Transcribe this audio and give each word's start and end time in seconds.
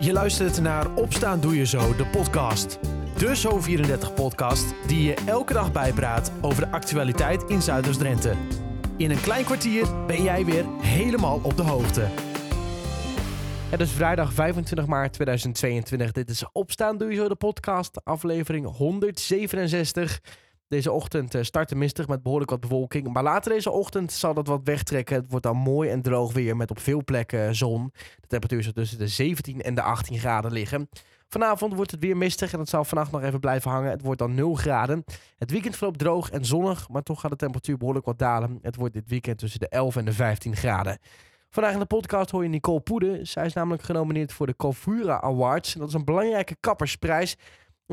Je 0.00 0.12
luistert 0.12 0.60
naar 0.60 0.94
Opstaan 0.94 1.40
Doe 1.40 1.56
Je 1.56 1.66
Zo, 1.66 1.96
de 1.96 2.06
podcast. 2.06 2.78
De 3.16 3.36
Zo34-podcast 3.36 4.74
die 4.86 5.02
je 5.02 5.14
elke 5.26 5.52
dag 5.52 5.72
bijpraat 5.72 6.32
over 6.40 6.64
de 6.64 6.70
actualiteit 6.70 7.42
in 7.42 7.62
Zuiders-Drenthe. 7.62 8.34
In 8.96 9.10
een 9.10 9.20
klein 9.20 9.44
kwartier 9.44 10.06
ben 10.06 10.22
jij 10.22 10.44
weer 10.44 10.64
helemaal 10.80 11.40
op 11.42 11.56
de 11.56 11.62
hoogte. 11.62 12.06
Het 13.70 13.80
is 13.80 13.90
vrijdag 13.90 14.32
25 14.32 14.86
maart 14.86 15.12
2022. 15.12 16.12
Dit 16.12 16.30
is 16.30 16.44
Opstaan 16.52 16.98
Doe 16.98 17.10
Je 17.10 17.16
Zo, 17.16 17.28
de 17.28 17.34
podcast, 17.34 18.04
aflevering 18.04 18.76
167. 18.76 20.20
Deze 20.68 20.92
ochtend 20.92 21.34
uh, 21.34 21.42
startte 21.42 21.74
mistig 21.74 22.08
met 22.08 22.22
behoorlijk 22.22 22.50
wat 22.50 22.60
bewolking. 22.60 23.12
Maar 23.12 23.22
later 23.22 23.52
deze 23.52 23.70
ochtend 23.70 24.12
zal 24.12 24.34
dat 24.34 24.46
wat 24.46 24.60
wegtrekken. 24.64 25.16
Het 25.16 25.30
wordt 25.30 25.44
dan 25.44 25.56
mooi 25.56 25.90
en 25.90 26.02
droog 26.02 26.32
weer 26.32 26.56
met 26.56 26.70
op 26.70 26.80
veel 26.80 27.04
plekken 27.04 27.54
zon. 27.54 27.90
De 28.20 28.26
temperatuur 28.26 28.62
zal 28.62 28.72
tussen 28.72 28.98
de 28.98 29.08
17 29.08 29.62
en 29.62 29.74
de 29.74 29.82
18 29.82 30.18
graden 30.18 30.52
liggen. 30.52 30.88
Vanavond 31.28 31.74
wordt 31.74 31.90
het 31.90 32.00
weer 32.00 32.16
mistig 32.16 32.52
en 32.52 32.58
het 32.58 32.68
zal 32.68 32.84
vannacht 32.84 33.12
nog 33.12 33.22
even 33.22 33.40
blijven 33.40 33.70
hangen. 33.70 33.90
Het 33.90 34.02
wordt 34.02 34.18
dan 34.18 34.34
0 34.34 34.54
graden. 34.54 35.04
Het 35.36 35.50
weekend 35.50 35.76
verloopt 35.76 35.98
droog 35.98 36.30
en 36.30 36.44
zonnig, 36.44 36.88
maar 36.88 37.02
toch 37.02 37.20
gaat 37.20 37.30
de 37.30 37.36
temperatuur 37.36 37.76
behoorlijk 37.76 38.06
wat 38.06 38.18
dalen. 38.18 38.58
Het 38.62 38.76
wordt 38.76 38.94
dit 38.94 39.08
weekend 39.08 39.38
tussen 39.38 39.60
de 39.60 39.68
11 39.68 39.96
en 39.96 40.04
de 40.04 40.12
15 40.12 40.56
graden. 40.56 40.98
Vandaag 41.50 41.72
in 41.72 41.78
de 41.78 41.86
podcast 41.86 42.30
hoor 42.30 42.42
je 42.42 42.48
Nicole 42.48 42.80
Poede. 42.80 43.24
Zij 43.24 43.46
is 43.46 43.52
namelijk 43.52 43.82
genomineerd 43.82 44.32
voor 44.32 44.46
de 44.46 44.56
Coiffura 44.56 45.20
Awards. 45.20 45.74
En 45.74 45.80
dat 45.80 45.88
is 45.88 45.94
een 45.94 46.04
belangrijke 46.04 46.56
kappersprijs 46.60 47.36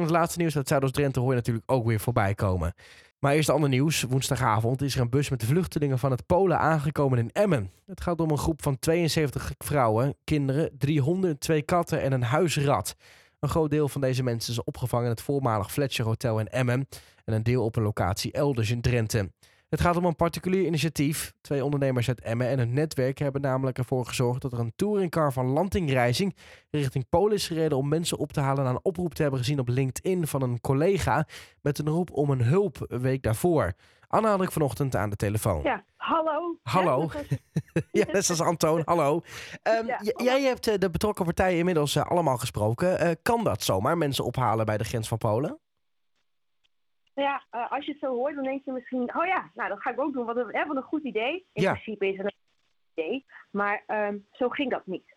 het 0.03 0.11
laatste 0.11 0.39
nieuws 0.39 0.55
uit 0.55 0.67
Zuidoost-Drenthe 0.67 1.19
hoor 1.19 1.29
je 1.29 1.35
natuurlijk 1.35 1.71
ook 1.71 1.85
weer 1.85 1.99
voorbij 1.99 2.33
komen. 2.33 2.73
Maar 3.19 3.33
eerst 3.33 3.49
ander 3.49 3.69
nieuws. 3.69 4.01
Woensdagavond 4.01 4.81
is 4.81 4.95
er 4.95 5.01
een 5.01 5.09
bus 5.09 5.29
met 5.29 5.39
de 5.39 5.45
vluchtelingen 5.45 5.99
van 5.99 6.11
het 6.11 6.25
Polen 6.25 6.59
aangekomen 6.59 7.17
in 7.17 7.31
Emmen. 7.31 7.71
Het 7.85 8.01
gaat 8.01 8.19
om 8.19 8.29
een 8.29 8.37
groep 8.37 8.61
van 8.61 8.79
72 8.79 9.51
vrouwen, 9.57 10.15
kinderen, 10.23 10.77
300, 10.77 11.39
twee 11.39 11.61
katten 11.61 12.01
en 12.01 12.11
een 12.11 12.23
huisrat. 12.23 12.95
Een 13.39 13.49
groot 13.49 13.69
deel 13.69 13.89
van 13.89 14.01
deze 14.01 14.23
mensen 14.23 14.53
is 14.53 14.63
opgevangen 14.63 15.05
in 15.05 15.11
het 15.11 15.21
voormalig 15.21 15.71
Fletcher 15.71 16.05
Hotel 16.05 16.39
in 16.39 16.47
Emmen 16.47 16.87
en 17.23 17.33
een 17.33 17.43
deel 17.43 17.63
op 17.63 17.75
een 17.75 17.83
locatie 17.83 18.31
elders 18.31 18.71
in 18.71 18.81
Drenthe. 18.81 19.31
Het 19.69 19.81
gaat 19.81 19.97
om 19.97 20.05
een 20.05 20.15
particulier 20.15 20.65
initiatief. 20.65 21.33
Twee 21.41 21.63
ondernemers 21.63 22.07
uit 22.07 22.21
Emmen 22.21 22.47
en 22.47 22.59
een 22.59 22.73
netwerk 22.73 23.17
hebben 23.19 23.41
namelijk 23.41 23.77
ervoor 23.77 24.05
gezorgd 24.05 24.41
dat 24.41 24.53
er 24.53 24.59
een 24.59 24.73
touringcar 24.75 25.33
van 25.33 25.45
Landingreizing 25.45 26.35
richting 26.69 27.09
Polen 27.09 27.33
is 27.33 27.47
gereden 27.47 27.77
om 27.77 27.87
mensen 27.87 28.17
op 28.17 28.33
te 28.33 28.39
halen 28.39 28.63
na 28.63 28.69
een 28.69 28.79
oproep 28.81 29.13
te 29.13 29.21
hebben 29.21 29.39
gezien 29.39 29.59
op 29.59 29.67
LinkedIn 29.67 30.27
van 30.27 30.41
een 30.41 30.61
collega 30.61 31.27
met 31.61 31.79
een 31.79 31.89
roep 31.89 32.11
om 32.11 32.29
een 32.29 32.41
hulp 32.41 32.85
een 32.87 33.01
week 33.01 33.23
daarvoor. 33.23 33.73
Anna 34.07 34.29
had 34.29 34.41
ik 34.41 34.51
vanochtend 34.51 34.95
aan 34.95 35.09
de 35.09 35.15
telefoon. 35.15 35.63
Ja, 35.63 35.83
hallo. 35.95 36.59
Hallo. 36.63 37.09
Ja, 37.91 38.05
net 38.11 38.29
als 38.29 38.41
Antoon, 38.41 38.81
hallo. 38.85 39.21
Um, 39.63 39.85
Jij 40.25 40.41
hebt 40.41 40.67
eh, 40.67 40.77
de 40.77 40.89
betrokken 40.89 41.25
partijen 41.25 41.57
inmiddels 41.57 41.95
uh, 41.95 42.03
allemaal 42.03 42.37
gesproken. 42.37 43.05
Uh, 43.05 43.11
kan 43.21 43.43
dat 43.43 43.63
zomaar, 43.63 43.97
mensen 43.97 44.25
ophalen 44.25 44.65
bij 44.65 44.77
de 44.77 44.83
grens 44.83 45.07
van 45.07 45.17
Polen? 45.17 45.59
Nou 47.15 47.27
ja, 47.27 47.43
uh, 47.51 47.71
als 47.71 47.85
je 47.85 47.91
het 47.91 47.99
zo 47.99 48.15
hoort, 48.15 48.35
dan 48.35 48.43
denk 48.43 48.65
je 48.65 48.71
misschien, 48.71 49.15
oh 49.17 49.25
ja, 49.25 49.49
nou 49.53 49.69
dat 49.69 49.81
ga 49.81 49.91
ik 49.91 49.99
ook 49.99 50.13
doen, 50.13 50.25
wat 50.25 50.37
een, 50.37 50.55
hè, 50.55 50.65
wat 50.65 50.75
een 50.75 50.81
goed 50.81 51.03
idee. 51.03 51.45
In 51.53 51.61
ja. 51.61 51.71
principe 51.71 52.07
is 52.07 52.17
het 52.17 52.25
een 52.25 53.03
idee, 53.03 53.25
maar 53.51 53.83
um, 53.87 54.27
zo 54.31 54.49
ging 54.49 54.71
dat 54.71 54.85
niet. 54.85 55.13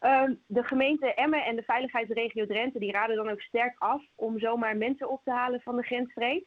um, 0.00 0.42
de 0.46 0.62
gemeente 0.62 1.14
Emmen 1.14 1.44
en 1.44 1.56
de 1.56 1.62
veiligheidsregio 1.62 2.46
Drenthe, 2.46 2.78
die 2.78 2.92
raden 2.92 3.16
dan 3.16 3.28
ook 3.28 3.40
sterk 3.40 3.74
af 3.78 4.02
om 4.14 4.38
zomaar 4.38 4.76
mensen 4.76 5.10
op 5.10 5.20
te 5.24 5.30
halen 5.30 5.60
van 5.60 5.76
de 5.76 5.82
grensstreek. 5.82 6.44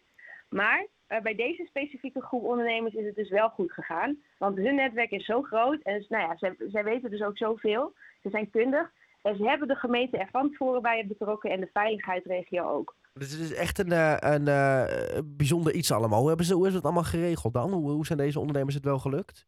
Maar 0.50 0.88
uh, 1.08 1.20
bij 1.20 1.36
deze 1.36 1.66
specifieke 1.66 2.22
groep 2.22 2.44
ondernemers 2.44 2.94
is 2.94 3.06
het 3.06 3.16
dus 3.16 3.30
wel 3.30 3.50
goed 3.50 3.72
gegaan, 3.72 4.18
want 4.38 4.58
hun 4.58 4.75
netwerk 4.75 5.12
is 5.12 5.25
zo 5.25 5.42
groot 5.42 5.81
en 5.81 5.98
dus, 5.98 6.08
nou 6.08 6.23
ja, 6.23 6.38
zij, 6.38 6.56
zij 6.58 6.84
weten 6.84 7.09
dus 7.09 7.22
ook 7.22 7.38
zoveel. 7.38 7.94
Ze 8.22 8.30
zijn 8.30 8.50
kundig 8.50 8.92
en 9.22 9.36
ze 9.36 9.44
hebben 9.44 9.68
de 9.68 9.75
gemeente 9.75 10.18
er 10.18 10.30
van 10.31 10.50
tevoren 10.50 10.81
bij 10.81 11.08
betrokken 11.08 11.52
en 11.52 11.59
de 11.59 11.70
veiligheidsregio 11.73 12.70
ook. 12.70 12.96
Dus 13.14 13.31
het 13.31 13.40
is 13.40 13.54
echt 13.54 13.80
een, 13.80 13.92
uh, 13.92 14.16
een 14.20 14.48
uh, 14.48 15.20
bijzonder 15.26 15.73
iets 15.73 15.92
allemaal. 15.92 16.20
Hoe, 16.20 16.28
hebben 16.28 16.46
ze, 16.46 16.53
hoe 16.53 16.68
is 16.68 16.74
het 16.74 16.84
allemaal 16.84 17.03
geregeld 17.03 17.53
dan? 17.53 17.72
Hoe, 17.72 17.91
hoe 17.91 18.06
zijn 18.06 18.18
deze 18.18 18.40
ondernemers 18.40 18.75
het 18.75 18.84
wel 18.84 19.00
gelukt? 19.00 19.47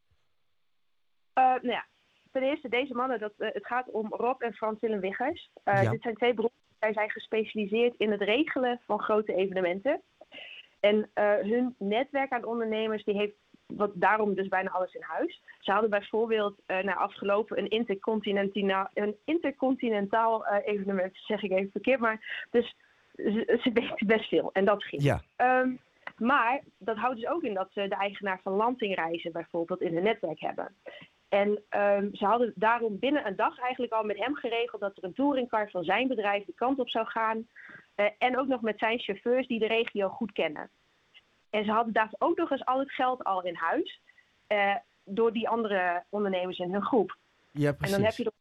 Uh, 1.38 1.44
nou 1.44 1.68
ja, 1.68 1.86
ten 2.32 2.44
eerste 2.44 2.70
deze 2.70 2.94
mannen, 2.94 3.20
dat, 3.20 3.34
het 3.38 3.66
gaat 3.66 3.90
om 3.92 4.08
Rob 4.10 4.42
en 4.42 4.54
Frans 4.54 4.80
Willem 4.80 5.00
Wiggers. 5.00 5.50
Ja. 5.64 5.90
Dit 5.90 6.02
zijn 6.02 6.16
twee 6.16 6.34
beroepen, 6.34 6.60
zij 6.80 6.94
zijn 6.94 7.10
gespecialiseerd 7.10 7.96
in 7.98 8.12
het 8.12 8.22
regelen 8.22 8.82
van 8.86 9.02
grote 9.02 9.36
evenementen. 9.36 10.02
En 10.80 11.10
hun 11.42 11.76
netwerk 11.78 12.32
aan 12.32 12.46
ondernemers, 12.46 13.04
die 13.04 13.18
heeft 13.18 13.36
wat, 13.66 13.92
daarom 13.94 14.34
dus 14.34 14.48
bijna 14.48 14.70
alles 14.70 14.94
in 14.94 15.02
huis. 15.02 15.42
Ze 15.60 15.72
hadden 15.72 15.90
bijvoorbeeld 15.90 16.62
nou, 16.66 16.98
afgelopen 16.98 17.58
een 17.58 17.70
intercontinentaal, 17.70 18.90
een 18.94 19.16
intercontinentaal 19.26 20.48
evenement, 20.48 21.12
zeg 21.14 21.44
ik 21.44 21.52
even 21.52 21.72
verkeerd, 21.72 22.00
maar 22.00 22.48
dus 22.52 22.76
ze, 23.16 23.60
ze 23.64 23.72
weten 23.74 24.08
best 24.08 24.28
veel 24.28 24.50
en 24.54 24.66
dat 24.66 24.84
ging. 24.84 25.02
Ja. 25.02 25.22
Um, 25.62 25.80
maar 26.18 26.62
dat 26.78 26.98
houdt 26.98 27.20
dus 27.20 27.30
ook 27.30 27.44
in 27.44 27.54
dat 27.54 27.70
ze 27.72 27.88
de 27.88 27.96
eigenaar 27.96 28.40
van 28.44 28.54
Landingreizen 28.54 29.32
bijvoorbeeld 29.32 29.82
in 29.82 29.94
hun 29.94 30.04
netwerk 30.04 30.40
hebben. 30.40 30.76
En 31.30 31.50
um, 31.50 32.16
ze 32.16 32.26
hadden 32.26 32.52
daarom 32.56 33.00
binnen 33.00 33.28
een 33.28 33.36
dag 33.36 33.60
eigenlijk 33.60 33.94
al 33.94 34.04
met 34.04 34.18
hem 34.18 34.36
geregeld 34.36 34.82
dat 34.82 34.98
er 34.98 35.04
een 35.04 35.14
touringcar 35.14 35.70
van 35.70 35.84
zijn 35.84 36.08
bedrijf 36.08 36.46
de 36.46 36.54
kant 36.54 36.80
op 36.80 36.90
zou 36.90 37.06
gaan. 37.06 37.48
Uh, 37.96 38.06
en 38.18 38.40
ook 38.40 38.48
nog 38.48 38.62
met 38.62 38.80
zijn 38.80 39.00
chauffeurs 39.00 39.48
die 39.48 39.60
de 39.60 39.68
regio 39.68 40.10
goed 40.10 40.32
kennen. 40.32 40.70
En 41.50 41.66
ze 41.66 41.72
hadden 41.72 41.94
daar 41.94 42.14
ook 42.18 42.38
nog 42.38 42.52
eens 42.52 42.66
al 42.66 42.80
het 42.80 42.92
geld 42.92 43.24
al 43.24 43.44
in 43.44 43.56
huis. 43.56 44.02
Uh, 44.48 44.76
door 45.06 45.34
die 45.34 45.50
andere 45.50 46.04
ondernemers 46.10 46.58
in 46.58 46.72
hun 46.72 46.84
groep. 46.84 47.18
Ja, 47.52 47.72
precies. 47.72 47.96
En 47.96 48.02
dan 48.02 48.10
heb 48.10 48.18
je 48.18 48.32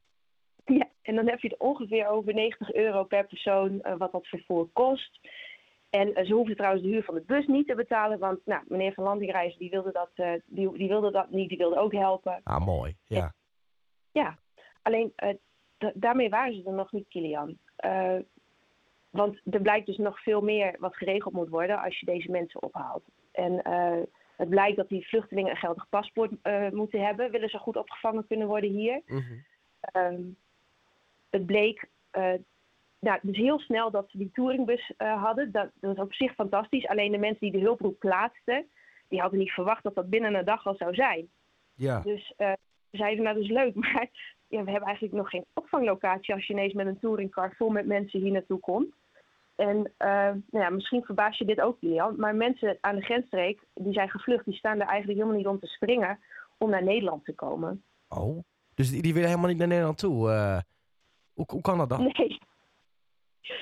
ja, 0.80 0.88
en 1.02 1.14
dan 1.14 1.28
heb 1.28 1.40
je 1.40 1.48
het 1.48 1.58
ongeveer 1.58 2.08
over 2.08 2.34
90 2.34 2.72
euro 2.72 3.04
per 3.04 3.26
persoon 3.26 3.80
uh, 3.82 3.96
wat 3.96 4.12
dat 4.12 4.26
vervoer 4.26 4.68
kost. 4.72 5.20
En 5.90 6.08
uh, 6.08 6.26
ze 6.26 6.34
hoefden 6.34 6.56
trouwens 6.56 6.82
de 6.82 6.88
huur 6.88 7.02
van 7.02 7.14
de 7.14 7.22
bus 7.26 7.46
niet 7.46 7.66
te 7.66 7.74
betalen, 7.74 8.18
want 8.18 8.40
nou, 8.44 8.62
meneer 8.68 8.92
Van 8.92 9.04
Landingreizen 9.04 9.58
die 9.58 9.70
wilde, 9.70 9.92
dat, 9.92 10.10
uh, 10.14 10.32
die, 10.46 10.72
die 10.72 10.88
wilde 10.88 11.10
dat 11.10 11.30
niet, 11.30 11.48
die 11.48 11.58
wilde 11.58 11.78
ook 11.78 11.92
helpen. 11.92 12.40
Ah, 12.44 12.66
mooi, 12.66 12.96
ja. 13.06 13.22
En, 13.22 13.34
ja, 14.12 14.38
alleen 14.82 15.12
daarmee 15.94 16.28
waren 16.28 16.54
ze 16.54 16.64
er 16.64 16.72
nog 16.72 16.92
niet, 16.92 17.08
Kilian. 17.08 17.58
want 19.10 19.40
er 19.50 19.60
blijkt 19.60 19.86
dus 19.86 19.96
nog 19.96 20.22
veel 20.22 20.40
meer 20.40 20.76
wat 20.78 20.96
geregeld 20.96 21.34
moet 21.34 21.48
worden 21.48 21.82
als 21.82 22.00
je 22.00 22.06
deze 22.06 22.30
mensen 22.30 22.62
ophaalt. 22.62 23.04
En 23.32 23.62
het 24.36 24.48
blijkt 24.48 24.76
dat 24.76 24.88
die 24.88 25.08
vluchtelingen 25.08 25.50
een 25.50 25.56
geldig 25.56 25.88
paspoort 25.88 26.30
moeten 26.72 27.04
hebben, 27.04 27.30
willen 27.30 27.48
ze 27.48 27.58
goed 27.58 27.76
opgevangen 27.76 28.26
kunnen 28.26 28.46
worden 28.46 28.70
hier. 28.70 29.02
Mm 29.06 29.18
-hmm. 29.18 29.44
Um, 29.92 30.36
het 31.32 31.46
bleek 31.46 31.88
uh, 32.12 32.32
nou, 32.98 33.18
dus 33.22 33.36
heel 33.36 33.58
snel 33.58 33.90
dat 33.90 34.10
ze 34.10 34.18
die 34.18 34.30
touringbus 34.32 34.92
uh, 34.98 35.22
hadden. 35.22 35.52
Dat, 35.52 35.70
dat 35.80 35.96
was 35.96 36.06
op 36.06 36.14
zich 36.14 36.34
fantastisch. 36.34 36.86
Alleen 36.86 37.12
de 37.12 37.18
mensen 37.18 37.40
die 37.40 37.60
de 37.60 37.66
hulproep 37.66 37.98
plaatsten, 37.98 38.66
die 39.08 39.20
hadden 39.20 39.38
niet 39.38 39.50
verwacht 39.50 39.82
dat 39.82 39.94
dat 39.94 40.10
binnen 40.10 40.34
een 40.34 40.44
dag 40.44 40.66
al 40.66 40.74
zou 40.74 40.94
zijn. 40.94 41.28
Ja. 41.74 42.00
Dus 42.00 42.34
uh, 42.38 42.52
zeiden, 42.90 43.24
nou 43.24 43.36
dat 43.36 43.44
is 43.44 43.50
leuk, 43.50 43.74
maar 43.84 44.08
ja, 44.48 44.64
we 44.64 44.70
hebben 44.70 44.88
eigenlijk 44.88 45.14
nog 45.14 45.28
geen 45.30 45.44
opvanglocatie 45.54 46.34
als 46.34 46.46
je 46.46 46.52
ineens 46.52 46.72
met 46.72 46.86
een 46.86 46.98
touringcar 46.98 47.54
vol 47.56 47.70
met 47.70 47.86
mensen 47.86 48.20
hier 48.20 48.32
naartoe 48.32 48.60
komt. 48.60 48.94
En 49.54 49.76
uh, 49.76 49.86
nou 50.50 50.64
ja, 50.64 50.70
misschien 50.70 51.04
verbaas 51.04 51.38
je 51.38 51.44
dit 51.44 51.60
ook, 51.60 51.76
Lilian, 51.80 52.14
maar 52.16 52.34
mensen 52.34 52.78
aan 52.80 52.96
de 52.96 53.02
grensstreek, 53.02 53.60
die 53.74 53.92
zijn 53.92 54.10
gevlucht, 54.10 54.44
die 54.44 54.54
staan 54.54 54.80
er 54.80 54.86
eigenlijk 54.86 55.18
helemaal 55.18 55.38
niet 55.38 55.46
om 55.46 55.58
te 55.58 55.66
springen 55.66 56.20
om 56.58 56.70
naar 56.70 56.84
Nederland 56.84 57.24
te 57.24 57.34
komen. 57.34 57.84
Oh, 58.08 58.38
dus 58.74 58.90
die, 58.90 59.02
die 59.02 59.12
willen 59.12 59.28
helemaal 59.28 59.50
niet 59.50 59.58
naar 59.58 59.68
Nederland 59.68 59.98
toe? 59.98 60.30
Hoe, 61.34 61.44
hoe 61.48 61.60
kan 61.60 61.78
dat 61.78 61.88
dan? 61.88 62.12
Nee. 62.16 62.38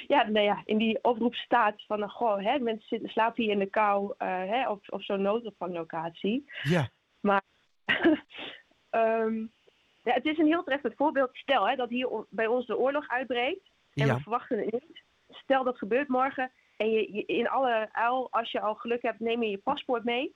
Ja, 0.06 0.28
nou 0.28 0.44
ja, 0.44 0.62
in 0.64 0.78
die 0.78 0.98
oproep 1.02 1.34
staat 1.34 1.82
van, 1.86 2.10
goh, 2.10 2.42
hè, 2.42 2.58
mensen 2.58 2.88
zitten, 2.88 3.08
slapen 3.08 3.42
hier 3.42 3.52
in 3.52 3.58
de 3.58 3.70
kou 3.70 4.14
uh, 4.18 4.28
hè, 4.28 4.68
op, 4.68 4.82
op 4.86 5.02
zo'n 5.02 5.22
noodopvanglocatie. 5.22 6.50
Ja. 6.62 6.88
Maar 7.20 7.42
um, 8.90 9.52
ja, 10.06 10.12
het 10.12 10.24
is 10.24 10.38
een 10.38 10.46
heel 10.46 10.62
treffend 10.62 10.94
voorbeeld. 10.96 11.30
Stel 11.32 11.68
hè, 11.68 11.76
dat 11.76 11.88
hier 11.88 12.08
bij 12.28 12.46
ons 12.46 12.66
de 12.66 12.78
oorlog 12.78 13.08
uitbreekt 13.08 13.70
en 13.94 14.06
ja. 14.06 14.14
we 14.14 14.20
verwachten 14.20 14.58
het 14.58 14.72
niet. 14.72 15.02
Stel 15.28 15.64
dat 15.64 15.78
gebeurt 15.78 16.08
morgen 16.08 16.50
en 16.76 16.90
je, 16.90 17.12
je, 17.12 17.24
in 17.24 17.48
alle 17.48 17.88
uil, 17.92 18.28
als 18.30 18.50
je 18.50 18.60
al 18.60 18.74
geluk 18.74 19.02
hebt, 19.02 19.20
neem 19.20 19.42
je 19.42 19.50
je 19.50 19.58
paspoort 19.58 20.04
mee. 20.04 20.34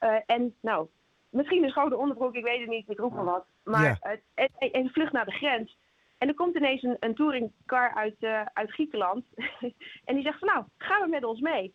uh, 0.00 0.18
en 0.26 0.54
nou, 0.60 0.88
misschien 1.34 1.62
een 1.64 1.70
schouder 1.70 1.98
onderbroek, 1.98 2.34
ik 2.34 2.44
weet 2.44 2.60
het 2.60 2.68
niet, 2.68 2.88
ik 2.88 2.98
roep 2.98 3.12
maar 3.12 3.24
wat. 3.24 3.46
Maar 3.64 3.84
ja. 3.84 4.18
en, 4.34 4.50
en 4.72 4.88
vlucht 4.88 5.12
naar 5.12 5.24
de 5.24 5.32
grens. 5.32 5.78
En 6.18 6.28
er 6.28 6.34
komt 6.34 6.56
ineens 6.56 6.82
een, 6.82 6.96
een 7.00 7.14
touringcar 7.14 7.94
uit, 7.94 8.16
uh, 8.20 8.42
uit 8.52 8.70
Griekenland. 8.72 9.24
en 10.04 10.14
die 10.14 10.22
zegt 10.22 10.38
van 10.38 10.48
nou, 10.48 10.64
ga 10.78 10.98
maar 10.98 11.08
met 11.08 11.24
ons 11.24 11.40
mee. 11.40 11.74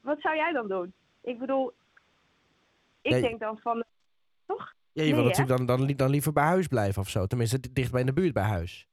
Wat 0.00 0.20
zou 0.20 0.36
jij 0.36 0.52
dan 0.52 0.68
doen? 0.68 0.92
Ik 1.22 1.38
bedoel, 1.38 1.72
ik 3.02 3.20
denk 3.20 3.40
dan 3.40 3.58
van, 3.58 3.84
toch? 4.46 4.72
Ja, 4.92 5.02
je 5.02 5.08
wil 5.14 5.18
Nee, 5.18 5.28
natuurlijk 5.28 5.56
dan, 5.56 5.66
dan, 5.66 5.86
li- 5.86 5.96
dan 5.96 6.10
liever 6.10 6.32
bij 6.32 6.44
huis 6.44 6.66
blijven 6.66 7.02
of 7.02 7.08
zo. 7.08 7.26
Tenminste, 7.26 7.60
di- 7.60 7.72
dicht 7.72 7.90
bij 7.90 8.00
in 8.00 8.06
de 8.06 8.12
buurt 8.12 8.32
bij 8.32 8.42
huis. 8.42 8.88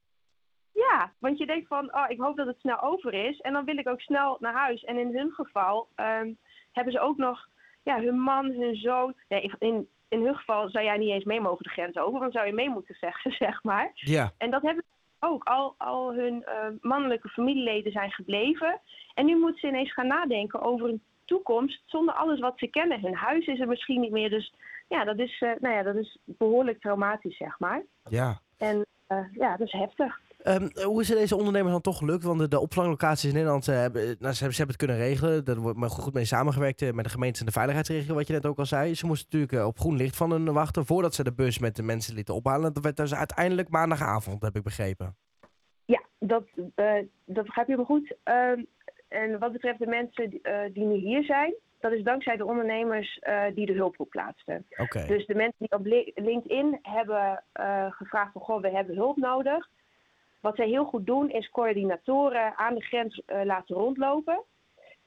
Ja, 0.72 1.12
want 1.18 1.38
je 1.38 1.46
denkt 1.46 1.68
van, 1.68 1.94
oh, 1.94 2.04
ik 2.08 2.20
hoop 2.20 2.36
dat 2.36 2.46
het 2.46 2.58
snel 2.58 2.80
over 2.82 3.14
is. 3.14 3.40
En 3.40 3.52
dan 3.52 3.64
wil 3.64 3.78
ik 3.78 3.88
ook 3.88 4.00
snel 4.00 4.36
naar 4.40 4.54
huis. 4.54 4.84
En 4.84 4.96
in 4.98 5.16
hun 5.16 5.32
geval 5.32 5.88
ehm, 5.94 6.32
hebben 6.72 6.92
ze 6.92 7.00
ook 7.00 7.16
nog 7.16 7.48
ja, 7.82 8.00
hun 8.00 8.18
man, 8.18 8.50
hun 8.50 8.76
zoon. 8.76 9.14
Ja, 9.28 9.40
in, 9.58 9.88
in, 10.08 10.24
hun 10.24 10.36
geval 10.36 10.68
zou 10.68 10.84
jij 10.84 10.98
niet 10.98 11.10
eens 11.10 11.24
mee 11.24 11.40
mogen 11.40 11.62
de 11.62 11.70
grens 11.70 11.96
over, 11.96 12.20
dan 12.20 12.32
zou 12.32 12.46
je 12.46 12.52
mee 12.52 12.70
moeten 12.70 12.96
zeggen, 13.00 13.32
zeg 13.46 13.62
maar. 13.62 13.90
Ja. 13.94 14.32
En 14.38 14.50
dat 14.50 14.62
hebben 14.62 14.84
ook. 15.20 15.44
Al, 15.44 15.74
al 15.78 16.14
hun 16.14 16.44
uh, 16.46 16.66
mannelijke 16.80 17.28
familieleden 17.28 17.92
zijn 17.92 18.10
gebleven. 18.10 18.80
En 19.14 19.26
nu 19.26 19.36
moeten 19.36 19.60
ze 19.60 19.66
ineens 19.66 19.92
gaan 19.92 20.06
nadenken 20.06 20.60
over 20.60 20.88
een 20.88 21.02
toekomst 21.24 21.82
zonder 21.86 22.14
alles 22.14 22.40
wat 22.40 22.58
ze 22.58 22.66
kennen. 22.66 23.00
Hun 23.00 23.14
huis 23.14 23.46
is 23.46 23.60
er 23.60 23.68
misschien 23.68 24.00
niet 24.00 24.10
meer. 24.10 24.30
Dus 24.30 24.54
ja, 24.88 25.04
dat 25.04 25.18
is, 25.18 25.40
uh, 25.40 25.50
nou 25.58 25.74
ja, 25.74 25.82
dat 25.82 25.96
is 25.96 26.18
behoorlijk 26.24 26.80
traumatisch, 26.80 27.36
zeg 27.36 27.58
maar. 27.58 27.82
Ja. 28.08 28.40
En 28.56 28.86
uh, 29.08 29.18
ja, 29.32 29.56
dat 29.56 29.66
is 29.66 29.72
heftig. 29.72 30.20
Um, 30.46 30.70
hoe 30.84 31.00
is 31.00 31.08
het 31.08 31.18
deze 31.18 31.36
ondernemers 31.36 31.72
dan 31.72 31.80
toch 31.80 31.98
gelukt? 31.98 32.24
Want 32.24 32.38
de, 32.38 32.48
de 32.48 32.60
opvanglocaties 32.60 33.28
in 33.28 33.34
Nederland 33.34 33.68
uh, 33.68 33.74
hebben, 33.74 34.02
nou, 34.02 34.16
ze, 34.16 34.24
hebben, 34.24 34.36
ze 34.36 34.42
hebben 34.42 34.66
het 34.66 34.76
kunnen 34.76 34.96
regelen. 34.96 35.44
Daar 35.44 35.56
wordt 35.56 35.78
maar 35.78 35.90
goed 35.90 36.14
mee 36.14 36.24
samengewerkt 36.24 36.94
met 36.94 37.04
de 37.04 37.10
gemeente 37.10 37.40
en 37.40 37.46
de 37.46 37.52
veiligheidsregio, 37.52 38.14
wat 38.14 38.26
je 38.26 38.32
net 38.32 38.46
ook 38.46 38.58
al 38.58 38.66
zei. 38.66 38.94
Ze 38.94 39.06
moesten 39.06 39.28
natuurlijk 39.30 39.68
op 39.68 39.78
groen 39.78 39.96
licht 39.96 40.16
van 40.16 40.30
hun 40.30 40.52
wachten 40.52 40.86
voordat 40.86 41.14
ze 41.14 41.24
de 41.24 41.32
bus 41.32 41.58
met 41.58 41.76
de 41.76 41.82
mensen 41.82 42.14
lieten 42.14 42.34
ophalen. 42.34 42.72
Dat 42.72 42.82
werd 42.82 42.96
dus 42.96 43.14
uiteindelijk 43.14 43.68
maandagavond, 43.68 44.42
heb 44.42 44.56
ik 44.56 44.62
begrepen. 44.62 45.16
Ja, 45.84 46.02
dat, 46.18 46.44
uh, 46.56 46.92
dat 47.24 47.44
begrijp 47.44 47.68
je 47.68 47.76
me 47.76 47.84
goed. 47.84 48.16
Uh, 48.24 48.64
en 49.08 49.38
wat 49.38 49.52
betreft 49.52 49.78
de 49.78 49.86
mensen 49.86 50.30
die, 50.30 50.40
uh, 50.42 50.60
die 50.72 50.84
nu 50.84 50.94
hier 50.94 51.24
zijn, 51.24 51.54
dat 51.80 51.92
is 51.92 52.02
dankzij 52.02 52.36
de 52.36 52.46
ondernemers 52.46 53.20
die 53.54 53.66
de 53.66 53.72
hulproep 53.72 54.10
plaatsten. 54.10 54.66
Okay. 54.76 55.06
Dus 55.06 55.26
de 55.26 55.34
mensen 55.34 55.56
die 55.58 55.72
op 55.72 55.86
LinkedIn 56.24 56.78
hebben 56.82 57.44
gevraagd 57.90 58.32
van, 58.32 58.42
goh, 58.42 58.60
we 58.60 58.70
hebben 58.70 58.94
hulp 58.94 59.16
nodig. 59.16 59.68
Wat 60.40 60.56
zij 60.56 60.68
heel 60.68 60.84
goed 60.84 61.06
doen, 61.06 61.30
is 61.30 61.50
coördinatoren 61.50 62.56
aan 62.56 62.74
de 62.74 62.82
grens 62.82 63.22
laten 63.26 63.76
rondlopen. 63.76 64.42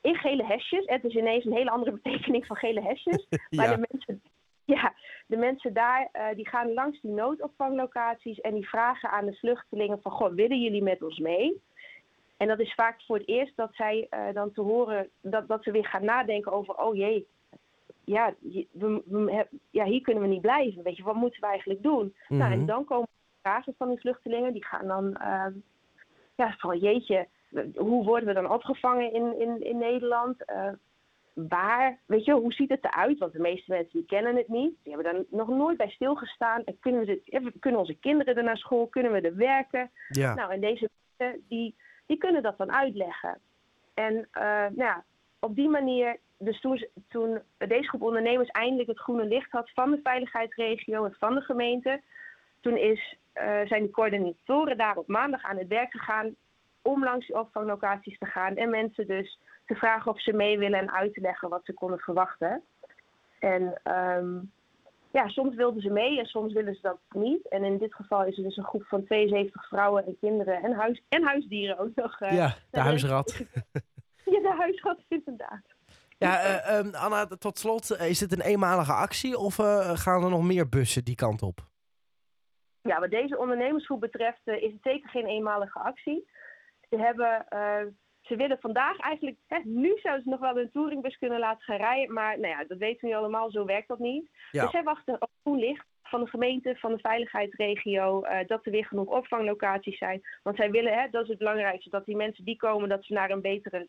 In 0.02 0.16
gele 0.16 0.44
hesjes. 0.46 0.86
Het 0.86 1.04
is 1.04 1.16
ineens 1.16 1.46
een 1.46 1.54
hele 1.54 1.70
andere 1.70 1.92
betekening 2.02 2.46
van 2.46 2.56
gele 2.56 2.82
hesjes. 2.82 3.28
ja. 3.30 3.38
Maar 3.58 3.76
de 3.76 3.88
mensen 3.90 4.22
ja, 4.66 4.94
de 5.26 5.38
mensen 5.38 5.74
daar 5.74 6.10
uh, 6.14 6.36
die 6.36 6.50
gaan 6.50 6.74
langs 6.74 7.02
die 7.02 7.12
noodopvanglocaties 7.12 8.42
en 8.42 8.54
die 8.54 8.70
vragen 8.70 9.10
aan 9.10 9.26
de 9.26 9.36
vluchtelingen 9.36 10.02
van, 10.02 10.12
goh, 10.12 10.34
willen 10.34 10.62
jullie 10.62 10.84
met 10.84 11.04
ons 11.04 11.20
mee? 11.20 11.62
En 12.38 12.48
dat 12.48 12.60
is 12.60 12.74
vaak 12.74 13.02
voor 13.02 13.18
het 13.18 13.28
eerst 13.28 13.56
dat 13.56 13.70
zij 13.74 14.08
uh, 14.10 14.34
dan 14.34 14.52
te 14.52 14.62
horen 14.62 15.10
dat, 15.22 15.48
dat 15.48 15.64
ze 15.64 15.72
weer 15.72 15.86
gaan 15.86 16.06
nadenken 16.06 16.52
over, 16.52 16.76
oh 16.78 16.96
jee, 16.96 17.28
ja, 18.04 18.34
we, 18.72 19.02
we, 19.06 19.48
ja, 19.70 19.86
hier 19.86 20.02
kunnen 20.02 20.24
we 20.24 20.30
niet 20.30 20.42
blijven. 20.42 20.84
Weet 20.84 20.98
je, 20.98 21.04
wat 21.04 21.16
moeten 21.16 21.42
we 21.42 21.48
eigenlijk 21.48 21.84
doen? 21.84 22.04
Mm 22.04 22.14
-hmm. 22.28 22.38
Nou, 22.38 22.52
en 22.52 22.66
dan 22.66 22.86
komen 22.86 23.08
vragen 23.42 23.74
van 23.78 23.90
die 23.90 24.00
vluchtelingen, 24.00 24.54
die 24.54 24.66
gaan 24.66 24.88
dan, 24.88 25.18
uh, 25.22 25.46
ja, 26.36 26.56
van 26.58 26.78
jeetje, 26.78 27.28
hoe 27.76 28.06
worden 28.06 28.28
we 28.28 28.34
dan 28.34 28.52
opgevangen 28.52 29.14
in, 29.14 29.40
in, 29.40 29.64
in 29.64 29.78
Nederland? 29.78 30.44
waar, 31.34 31.98
weet 32.06 32.26
je, 32.26 32.34
hoe 32.34 32.54
ziet 32.54 32.70
het 32.70 32.86
eruit? 32.86 33.18
Want 33.18 33.34
de 33.34 33.40
meeste 33.40 33.72
mensen 33.72 33.92
die 33.92 34.06
kennen 34.06 34.36
het 34.36 34.48
niet. 34.48 34.76
Die 34.84 34.94
hebben 34.94 35.14
daar 35.14 35.24
nog 35.30 35.48
nooit 35.48 35.78
bij 35.78 35.90
stilgestaan. 35.90 36.64
En 36.64 36.80
kunnen, 36.80 37.06
we 37.06 37.22
dit, 37.26 37.52
kunnen 37.60 37.80
onze 37.80 37.94
kinderen 37.94 38.36
er 38.36 38.44
naar 38.44 38.58
school? 38.58 38.88
Kunnen 38.88 39.12
we 39.12 39.22
er 39.22 39.36
werken? 39.36 39.92
Ja. 40.10 40.34
Nou, 40.34 40.52
en 40.52 40.60
deze 40.60 40.90
mensen, 41.18 41.44
die, 41.48 41.76
die 42.06 42.18
kunnen 42.18 42.44
dat 42.44 42.58
dan 42.58 42.72
uitleggen. 42.72 43.40
En 43.94 44.14
uh, 44.14 44.44
nou 44.44 44.74
ja, 44.76 45.04
op 45.40 45.56
die 45.56 45.70
manier, 45.70 46.18
dus 46.38 46.60
toen, 46.62 46.88
toen 47.08 47.42
deze 47.58 47.88
groep 47.88 48.02
ondernemers 48.02 48.50
eindelijk 48.50 48.90
het 48.90 49.00
groene 49.00 49.26
licht 49.26 49.52
had 49.52 49.70
van 49.74 49.92
de 49.92 50.00
veiligheidsregio 50.04 51.06
en 51.06 51.16
van 51.20 51.36
de 51.36 51.42
gemeente, 51.42 52.02
toen 52.60 52.78
is, 52.78 53.18
zijn 53.66 53.84
de 53.84 53.90
coördinatoren 53.92 54.78
daar 54.78 54.98
op 54.98 55.08
maandag 55.08 55.44
aan 55.44 55.58
het 55.58 55.68
werk 55.68 55.92
gegaan 55.92 56.36
om 56.82 57.04
langs 57.04 57.28
die 57.28 57.40
opvanglocaties 57.40 58.18
te 58.18 58.26
gaan 58.26 58.56
en 58.56 58.70
mensen 58.70 59.08
dus 59.08 59.40
te 59.66 59.76
vragen 59.76 60.12
of 60.12 60.22
ze 60.22 60.34
mee 60.34 60.58
willen 60.58 60.80
en 60.80 60.92
uit 60.92 61.14
te 61.14 61.22
leggen 61.22 61.50
wat 61.50 61.66
ze 61.66 61.74
konden 61.74 62.00
verwachten. 62.00 62.64
En 63.40 63.82
um, 63.84 64.52
ja, 65.12 65.28
soms 65.28 65.56
wilden 65.56 65.82
ze 65.82 65.90
mee 65.90 66.20
en 66.20 66.26
soms 66.26 66.54
willen 66.54 66.76
ze 66.76 66.82
dat 66.82 66.98
niet. 67.12 67.48
En 67.48 67.64
in 67.64 67.78
dit 67.78 67.96
geval 67.96 68.26
is 68.26 68.38
er 68.38 68.44
dus 68.44 68.58
een 68.58 68.64
groep 68.64 68.86
van 68.86 69.06
72 69.06 69.68
vrouwen 69.68 70.06
en 70.06 70.18
kinderen 70.20 70.64
en, 70.64 70.74
huis, 70.74 71.04
en 71.10 71.24
huisdieren 71.24 71.78
ook 71.78 71.96
nog. 71.96 72.22
Uh, 72.22 72.32
ja, 72.32 72.56
de 72.70 72.80
huisrat. 72.80 73.38
ja, 74.34 74.42
de 74.42 74.54
huisrat 74.58 75.00
inderdaad. 75.08 75.64
Ja, 76.18 76.70
uh, 76.70 76.78
um, 76.78 76.96
Anna, 76.96 77.26
tot 77.26 77.58
slot, 77.58 77.92
is 78.00 78.20
dit 78.20 78.32
een 78.32 78.42
eenmalige 78.42 78.94
actie 78.94 79.38
of 79.38 79.58
uh, 79.58 79.90
gaan 79.94 80.24
er 80.24 80.30
nog 80.30 80.44
meer 80.44 80.70
bussen 80.70 81.04
die 81.04 81.16
kant 81.16 81.42
op? 81.42 81.70
Ja, 82.82 83.00
wat 83.00 83.10
deze 83.10 83.38
ondernemersgroep 83.38 84.00
betreft 84.00 84.42
is 84.48 84.72
het 84.72 84.82
zeker 84.82 85.10
geen 85.10 85.26
eenmalige 85.26 85.80
actie. 85.80 86.28
Ze 86.90 86.98
hebben 86.98 87.46
ze 88.22 88.36
willen 88.36 88.60
vandaag 88.60 89.00
eigenlijk, 89.00 89.38
hè, 89.48 89.60
nu 89.64 89.98
zouden 90.02 90.24
ze 90.24 90.30
nog 90.30 90.40
wel 90.40 90.60
een 90.60 90.72
touringbus 90.72 91.18
kunnen 91.18 91.40
laten 91.40 91.64
gaan 91.64 91.78
rijden. 91.78 92.14
Maar 92.14 92.40
nou 92.40 92.54
ja, 92.54 92.64
dat 92.64 92.78
weten 92.78 93.02
we 93.02 93.08
nu 93.08 93.14
allemaal, 93.14 93.52
zo 93.52 93.66
werkt 93.66 93.88
dat 93.88 94.00
niet. 94.00 94.30
Ja. 94.52 94.62
Dus 94.62 94.72
zij 94.72 94.84
wachten 94.84 95.22
op 95.22 95.30
groen 95.42 95.60
licht 95.60 95.86
van 96.04 96.24
de 96.24 96.30
gemeente, 96.30 96.76
van 96.76 96.92
de 96.92 97.00
veiligheidsregio, 97.00 98.24
uh, 98.26 98.38
dat 98.48 98.66
er 98.66 98.72
weer 98.72 98.86
genoeg 98.86 99.08
opvanglocaties 99.08 99.98
zijn. 99.98 100.22
Want 100.44 100.56
zij 100.56 100.72
willen, 100.72 100.94
hè, 100.94 101.10
dat 101.10 101.24
is 101.24 101.30
het 101.30 101.38
belangrijkste, 101.38 101.90
dat 101.90 102.06
die 102.06 102.16
mensen 102.16 102.46
die 102.46 102.58
komen, 102.58 102.90
dat 102.90 103.06
ze 103.06 103.14
naar 103.14 103.30
een 103.30 103.42
betere 103.42 103.88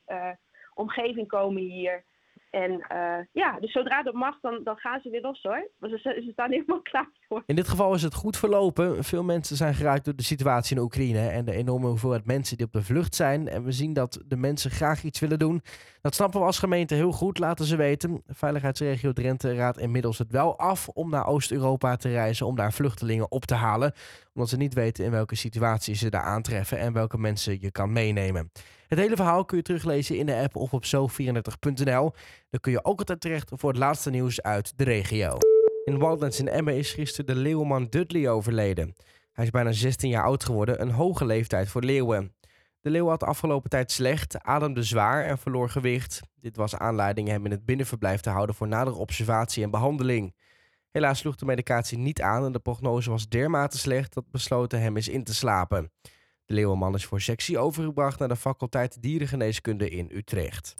omgeving 0.74 1.28
komen 1.28 1.62
hier. 1.62 2.04
En 2.52 2.70
uh, 2.92 3.18
ja, 3.32 3.60
dus 3.60 3.72
zodra 3.72 4.02
dat 4.02 4.14
mag, 4.14 4.40
dan, 4.40 4.60
dan 4.64 4.76
gaan 4.76 5.00
ze 5.00 5.10
weer 5.10 5.20
los 5.20 5.42
hoor. 5.42 5.68
Maar 5.78 5.90
ze, 5.90 5.98
ze 5.98 6.28
staan 6.32 6.50
helemaal 6.56 6.82
klaar 6.82 7.08
voor. 7.28 7.42
In 7.46 7.56
dit 7.56 7.68
geval 7.68 7.94
is 7.94 8.02
het 8.02 8.14
goed 8.14 8.36
verlopen. 8.36 9.04
Veel 9.04 9.22
mensen 9.22 9.56
zijn 9.56 9.74
geraakt 9.74 10.04
door 10.04 10.16
de 10.16 10.22
situatie 10.22 10.76
in 10.76 10.82
Oekraïne 10.82 11.28
en 11.28 11.44
de 11.44 11.52
enorme 11.52 11.86
hoeveelheid 11.86 12.26
mensen 12.26 12.56
die 12.56 12.66
op 12.66 12.72
de 12.72 12.82
vlucht 12.82 13.14
zijn. 13.14 13.48
En 13.48 13.64
we 13.64 13.72
zien 13.72 13.92
dat 13.92 14.22
de 14.26 14.36
mensen 14.36 14.70
graag 14.70 15.02
iets 15.02 15.20
willen 15.20 15.38
doen. 15.38 15.62
Dat 16.00 16.14
snappen 16.14 16.40
we 16.40 16.46
als 16.46 16.58
gemeente 16.58 16.94
heel 16.94 17.12
goed, 17.12 17.38
laten 17.38 17.64
ze 17.64 17.76
weten. 17.76 18.22
Veiligheidsregio 18.26 19.12
Drenthe 19.12 19.54
raadt 19.54 19.78
inmiddels 19.78 20.18
het 20.18 20.30
wel 20.30 20.58
af 20.58 20.88
om 20.88 21.10
naar 21.10 21.26
Oost-Europa 21.26 21.96
te 21.96 22.08
reizen 22.08 22.46
om 22.46 22.56
daar 22.56 22.72
vluchtelingen 22.72 23.30
op 23.30 23.44
te 23.44 23.54
halen. 23.54 23.92
Omdat 24.34 24.50
ze 24.50 24.56
niet 24.56 24.74
weten 24.74 25.04
in 25.04 25.10
welke 25.10 25.34
situatie 25.34 25.94
ze 25.94 26.10
daar 26.10 26.22
aantreffen 26.22 26.78
en 26.78 26.92
welke 26.92 27.18
mensen 27.18 27.60
je 27.60 27.70
kan 27.70 27.92
meenemen. 27.92 28.50
Het 28.92 29.00
hele 29.00 29.16
verhaal 29.16 29.44
kun 29.44 29.56
je 29.56 29.62
teruglezen 29.62 30.16
in 30.16 30.26
de 30.26 30.36
app 30.36 30.56
of 30.56 30.72
op 30.72 30.84
zo34.nl. 30.84 32.12
Daar 32.50 32.60
kun 32.60 32.72
je 32.72 32.84
ook 32.84 32.98
altijd 32.98 33.20
terecht 33.20 33.50
voor 33.54 33.70
het 33.70 33.78
laatste 33.78 34.10
nieuws 34.10 34.42
uit 34.42 34.72
de 34.78 34.84
regio. 34.84 35.36
In 35.84 35.98
Wildlands 35.98 36.38
in 36.38 36.48
Emmen 36.48 36.76
is 36.76 36.92
gisteren 36.92 37.34
de 37.34 37.40
leeuwman 37.40 37.86
Dudley 37.86 38.28
overleden. 38.28 38.94
Hij 39.32 39.44
is 39.44 39.50
bijna 39.50 39.72
16 39.72 40.10
jaar 40.10 40.24
oud 40.24 40.44
geworden, 40.44 40.80
een 40.80 40.90
hoge 40.90 41.24
leeftijd 41.24 41.68
voor 41.68 41.82
leeuwen. 41.82 42.34
De 42.80 42.90
leeuw 42.90 43.08
had 43.08 43.22
afgelopen 43.22 43.70
tijd 43.70 43.90
slecht, 43.90 44.42
ademde 44.42 44.82
zwaar 44.82 45.24
en 45.24 45.38
verloor 45.38 45.70
gewicht. 45.70 46.20
Dit 46.34 46.56
was 46.56 46.76
aanleiding 46.76 47.28
hem 47.28 47.44
in 47.44 47.50
het 47.50 47.64
binnenverblijf 47.64 48.20
te 48.20 48.30
houden 48.30 48.54
voor 48.54 48.68
nadere 48.68 48.96
observatie 48.96 49.62
en 49.62 49.70
behandeling. 49.70 50.34
Helaas 50.90 51.18
sloeg 51.18 51.36
de 51.36 51.44
medicatie 51.44 51.98
niet 51.98 52.22
aan 52.22 52.44
en 52.44 52.52
de 52.52 52.58
prognose 52.58 53.10
was 53.10 53.28
dermate 53.28 53.78
slecht 53.78 54.14
dat 54.14 54.30
besloten 54.30 54.80
hem 54.80 54.96
is 54.96 55.08
in 55.08 55.24
te 55.24 55.34
slapen. 55.34 55.90
De 56.44 56.54
leeuwenman 56.54 56.94
is 56.94 57.06
voor 57.06 57.20
sectie 57.20 57.58
overgebracht 57.58 58.18
naar 58.18 58.28
de 58.28 58.36
faculteit 58.36 59.02
dierengeneeskunde 59.02 59.88
in 59.88 60.10
Utrecht. 60.12 60.74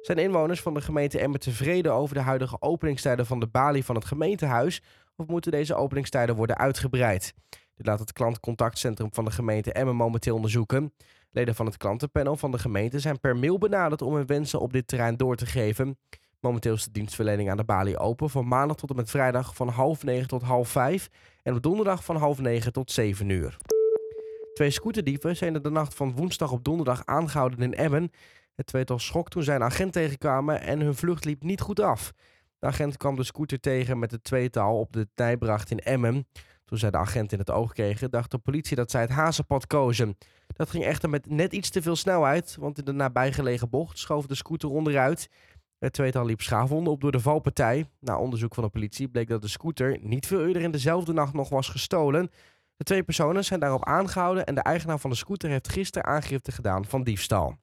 Zijn 0.00 0.18
inwoners 0.18 0.60
van 0.60 0.74
de 0.74 0.80
gemeente 0.80 1.18
Emmen 1.18 1.40
tevreden 1.40 1.92
over 1.92 2.14
de 2.14 2.20
huidige 2.20 2.56
openingstijden 2.60 3.26
van 3.26 3.40
de 3.40 3.46
balie 3.46 3.84
van 3.84 3.94
het 3.94 4.04
gemeentehuis? 4.04 4.82
Of 5.16 5.26
moeten 5.26 5.50
deze 5.50 5.74
openingstijden 5.74 6.36
worden 6.36 6.56
uitgebreid? 6.56 7.34
Dit 7.76 7.86
laat 7.86 7.98
het 7.98 8.12
klantcontactcentrum 8.12 9.08
van 9.12 9.24
de 9.24 9.30
gemeente 9.30 9.72
Emmen 9.72 9.96
momenteel 9.96 10.34
onderzoeken. 10.34 10.92
Leden 11.30 11.54
van 11.54 11.66
het 11.66 11.76
klantenpanel 11.76 12.36
van 12.36 12.50
de 12.50 12.58
gemeente 12.58 12.98
zijn 12.98 13.20
per 13.20 13.36
mail 13.36 13.58
benaderd 13.58 14.02
om 14.02 14.14
hun 14.14 14.26
wensen 14.26 14.60
op 14.60 14.72
dit 14.72 14.88
terrein 14.88 15.16
door 15.16 15.36
te 15.36 15.46
geven. 15.46 15.98
Momenteel 16.40 16.74
is 16.74 16.84
de 16.84 16.92
dienstverlening 16.92 17.50
aan 17.50 17.56
de 17.56 17.64
balie 17.64 17.98
open 17.98 18.30
van 18.30 18.48
maandag 18.48 18.76
tot 18.76 18.90
en 18.90 18.96
met 18.96 19.10
vrijdag 19.10 19.54
van 19.54 19.68
half 19.68 20.04
negen 20.04 20.28
tot 20.28 20.42
half 20.42 20.68
vijf 20.68 21.08
en 21.42 21.54
op 21.54 21.62
donderdag 21.62 22.04
van 22.04 22.16
half 22.16 22.40
negen 22.40 22.72
tot 22.72 22.90
zeven 22.90 23.28
uur. 23.28 23.56
Twee 24.56 24.70
scooterdieven 24.70 25.36
zijn 25.36 25.54
er 25.54 25.62
de 25.62 25.70
nacht 25.70 25.94
van 25.94 26.14
woensdag 26.14 26.52
op 26.52 26.64
donderdag 26.64 27.02
aangehouden 27.04 27.62
in 27.62 27.74
Emmen. 27.74 28.10
Het 28.54 28.66
tweetal 28.66 28.98
schrok 28.98 29.28
toen 29.28 29.42
zij 29.42 29.54
een 29.54 29.62
agent 29.62 29.92
tegenkwamen 29.92 30.60
en 30.60 30.80
hun 30.80 30.94
vlucht 30.94 31.24
liep 31.24 31.42
niet 31.42 31.60
goed 31.60 31.80
af. 31.80 32.12
De 32.58 32.66
agent 32.66 32.96
kwam 32.96 33.16
de 33.16 33.24
scooter 33.24 33.60
tegen 33.60 33.98
met 33.98 34.10
het 34.10 34.24
tweetal 34.24 34.78
op 34.78 34.92
de 34.92 35.08
Nijbracht 35.14 35.70
in 35.70 35.78
Emmen. 35.78 36.26
Toen 36.64 36.78
zij 36.78 36.90
de 36.90 36.96
agent 36.96 37.32
in 37.32 37.38
het 37.38 37.50
oog 37.50 37.72
kregen, 37.72 38.10
dacht 38.10 38.30
de 38.30 38.38
politie 38.38 38.76
dat 38.76 38.90
zij 38.90 39.00
het 39.00 39.10
hazenpad 39.10 39.66
kozen. 39.66 40.16
Dat 40.46 40.70
ging 40.70 40.84
echter 40.84 41.10
met 41.10 41.30
net 41.30 41.52
iets 41.52 41.70
te 41.70 41.82
veel 41.82 41.96
snelheid, 41.96 42.56
want 42.60 42.78
in 42.78 42.84
de 42.84 42.92
nabijgelegen 42.92 43.70
bocht 43.70 43.98
schoof 43.98 44.26
de 44.26 44.34
scooter 44.34 44.70
onderuit. 44.70 45.28
Het 45.78 45.92
tweetal 45.92 46.24
liep 46.24 46.40
schaafwonden 46.40 46.92
op 46.92 47.00
door 47.00 47.12
de 47.12 47.20
valpartij. 47.20 47.86
Na 48.00 48.18
onderzoek 48.18 48.54
van 48.54 48.64
de 48.64 48.70
politie 48.70 49.08
bleek 49.08 49.28
dat 49.28 49.42
de 49.42 49.48
scooter 49.48 49.98
niet 50.00 50.26
veel 50.26 50.46
eerder 50.46 50.62
in 50.62 50.70
dezelfde 50.70 51.12
nacht 51.12 51.32
nog 51.32 51.48
was 51.48 51.68
gestolen. 51.68 52.30
De 52.76 52.84
twee 52.84 53.02
personen 53.02 53.44
zijn 53.44 53.60
daarop 53.60 53.84
aangehouden 53.84 54.46
en 54.46 54.54
de 54.54 54.60
eigenaar 54.60 54.98
van 54.98 55.10
de 55.10 55.16
scooter 55.16 55.50
heeft 55.50 55.68
gisteren 55.68 56.08
aangifte 56.08 56.52
gedaan 56.52 56.84
van 56.84 57.02
diefstal. 57.02 57.56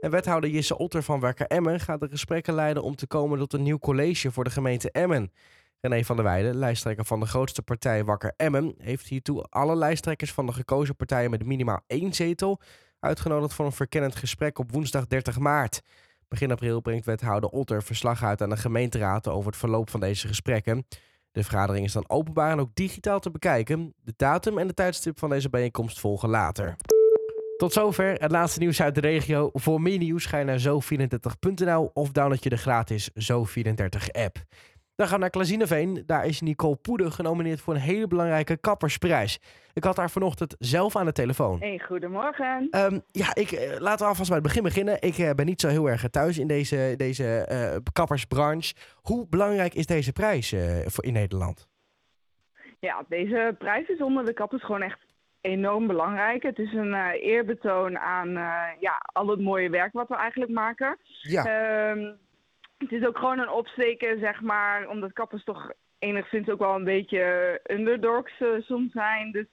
En 0.00 0.10
wethouder 0.10 0.50
Jisse 0.50 0.78
Otter 0.78 1.02
van 1.02 1.20
Werker 1.20 1.46
Emmen 1.46 1.80
gaat 1.80 2.00
de 2.00 2.08
gesprekken 2.08 2.54
leiden 2.54 2.82
om 2.82 2.96
te 2.96 3.06
komen 3.06 3.38
tot 3.38 3.52
een 3.52 3.62
nieuw 3.62 3.78
college 3.78 4.30
voor 4.32 4.44
de 4.44 4.50
gemeente 4.50 4.90
Emmen. 4.90 5.32
René 5.80 6.04
van 6.04 6.16
der 6.16 6.24
Weijden, 6.24 6.56
lijsttrekker 6.56 7.04
van 7.04 7.20
de 7.20 7.26
grootste 7.26 7.62
partij 7.62 8.04
Wakker 8.04 8.32
Emmen, 8.36 8.74
heeft 8.78 9.06
hiertoe 9.06 9.42
alle 9.42 9.76
lijsttrekkers 9.76 10.32
van 10.32 10.46
de 10.46 10.52
gekozen 10.52 10.96
partijen 10.96 11.30
met 11.30 11.44
minimaal 11.44 11.80
één 11.86 12.12
zetel 12.12 12.60
uitgenodigd 13.00 13.54
voor 13.54 13.64
een 13.66 13.72
verkennend 13.72 14.16
gesprek 14.16 14.58
op 14.58 14.72
woensdag 14.72 15.06
30 15.06 15.38
maart. 15.38 15.82
Begin 16.28 16.50
april 16.50 16.80
brengt 16.80 17.06
wethouder 17.06 17.50
Otter 17.50 17.82
verslag 17.82 18.24
uit 18.24 18.42
aan 18.42 18.50
de 18.50 18.56
gemeenteraad 18.56 19.28
over 19.28 19.50
het 19.50 19.60
verloop 19.60 19.90
van 19.90 20.00
deze 20.00 20.28
gesprekken. 20.28 20.86
De 21.36 21.42
vergadering 21.42 21.84
is 21.86 21.92
dan 21.92 22.08
openbaar 22.08 22.50
en 22.50 22.60
ook 22.60 22.74
digitaal 22.74 23.20
te 23.20 23.30
bekijken. 23.30 23.94
De 24.04 24.14
datum 24.16 24.58
en 24.58 24.66
de 24.66 24.74
tijdstip 24.74 25.18
van 25.18 25.30
deze 25.30 25.48
bijeenkomst 25.48 26.00
volgen 26.00 26.28
later. 26.28 26.76
Tot 27.56 27.72
zover 27.72 28.12
het 28.12 28.30
laatste 28.30 28.58
nieuws 28.58 28.82
uit 28.82 28.94
de 28.94 29.00
regio. 29.00 29.50
Voor 29.52 29.80
meer 29.80 29.98
nieuws 29.98 30.26
ga 30.26 30.38
je 30.38 30.44
naar 30.44 30.60
zo34.nl 30.60 31.90
of 31.94 32.10
download 32.10 32.42
je 32.42 32.48
de 32.48 32.56
gratis 32.56 33.10
Zo34-app. 33.10 34.36
Dan 34.96 35.06
gaan 35.06 35.14
we 35.14 35.20
naar 35.20 35.30
Klazineveen. 35.30 36.02
Daar 36.06 36.26
is 36.26 36.40
Nicole 36.40 36.76
Poeder 36.76 37.12
genomineerd 37.12 37.60
voor 37.60 37.74
een 37.74 37.80
hele 37.80 38.06
belangrijke 38.06 38.56
kappersprijs. 38.56 39.40
Ik 39.72 39.84
had 39.84 39.96
haar 39.96 40.10
vanochtend 40.10 40.56
zelf 40.58 40.96
aan 40.96 41.04
de 41.04 41.12
telefoon. 41.12 41.60
Hey, 41.60 41.78
goedemorgen. 41.78 42.68
Um, 42.70 43.02
ja, 43.10 43.34
ik, 43.34 43.50
eh, 43.52 43.80
laten 43.80 43.98
we 43.98 44.10
alvast 44.10 44.28
bij 44.28 44.38
het 44.38 44.46
begin 44.46 44.62
beginnen. 44.62 45.02
Ik 45.02 45.18
uh, 45.18 45.30
ben 45.30 45.46
niet 45.46 45.60
zo 45.60 45.68
heel 45.68 45.88
erg 45.88 46.08
thuis 46.10 46.38
in 46.38 46.46
deze, 46.46 46.94
deze 46.96 47.48
uh, 47.50 47.76
kappersbranche. 47.92 48.74
Hoe 48.94 49.26
belangrijk 49.28 49.74
is 49.74 49.86
deze 49.86 50.12
prijs 50.12 50.54
voor 50.86 51.04
in 51.04 51.12
Nederland? 51.12 51.68
Ja, 52.80 53.04
deze 53.08 53.54
prijs 53.58 53.88
is 53.88 54.00
onder 54.00 54.24
de 54.24 54.32
kappers 54.32 54.64
gewoon 54.64 54.82
echt 54.82 54.98
enorm 55.40 55.86
belangrijk. 55.86 56.42
Het 56.42 56.58
is 56.58 56.72
een 56.72 56.94
eerbetoon 57.12 57.98
aan 57.98 58.28
ja, 58.80 59.02
al 59.12 59.28
het 59.28 59.40
mooie 59.40 59.70
werk 59.70 59.92
wat 59.92 60.08
we 60.08 60.16
eigenlijk 60.16 60.50
maken. 60.50 60.98
Ja. 61.22 61.90
Um, 61.90 62.18
het 62.78 62.92
is 62.92 63.06
ook 63.06 63.18
gewoon 63.18 63.38
een 63.38 63.50
opsteken, 63.50 64.18
zeg 64.18 64.40
maar, 64.40 64.88
omdat 64.88 65.12
kappers 65.12 65.44
toch 65.44 65.72
enigszins 65.98 66.48
ook 66.48 66.58
wel 66.58 66.74
een 66.74 66.84
beetje 66.84 67.60
underdogs 67.70 68.40
uh, 68.40 68.60
soms 68.60 68.92
zijn. 68.92 69.32
Dus 69.32 69.46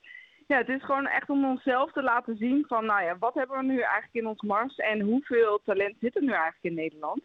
ja, 0.48 0.58
het 0.58 0.70
is 0.70 0.84
gewoon 0.84 1.08
echt 1.08 1.30
om 1.30 1.46
onszelf 1.46 1.92
te 1.92 2.04
laten 2.04 2.38
zien 2.38 2.66
van, 2.68 2.86
nou 2.86 3.04
ja, 3.04 3.18
wat 3.20 3.34
hebben 3.34 3.58
we 3.58 3.64
nu 3.64 3.80
eigenlijk 3.80 4.14
in 4.14 4.28
ons 4.28 4.42
mars 4.42 4.76
en 4.76 5.02
hoeveel 5.02 5.62
talent 5.66 5.96
zit 6.00 6.16
er 6.16 6.22
nu 6.22 6.32
eigenlijk 6.32 6.64
in 6.64 6.74
Nederland? 6.74 7.22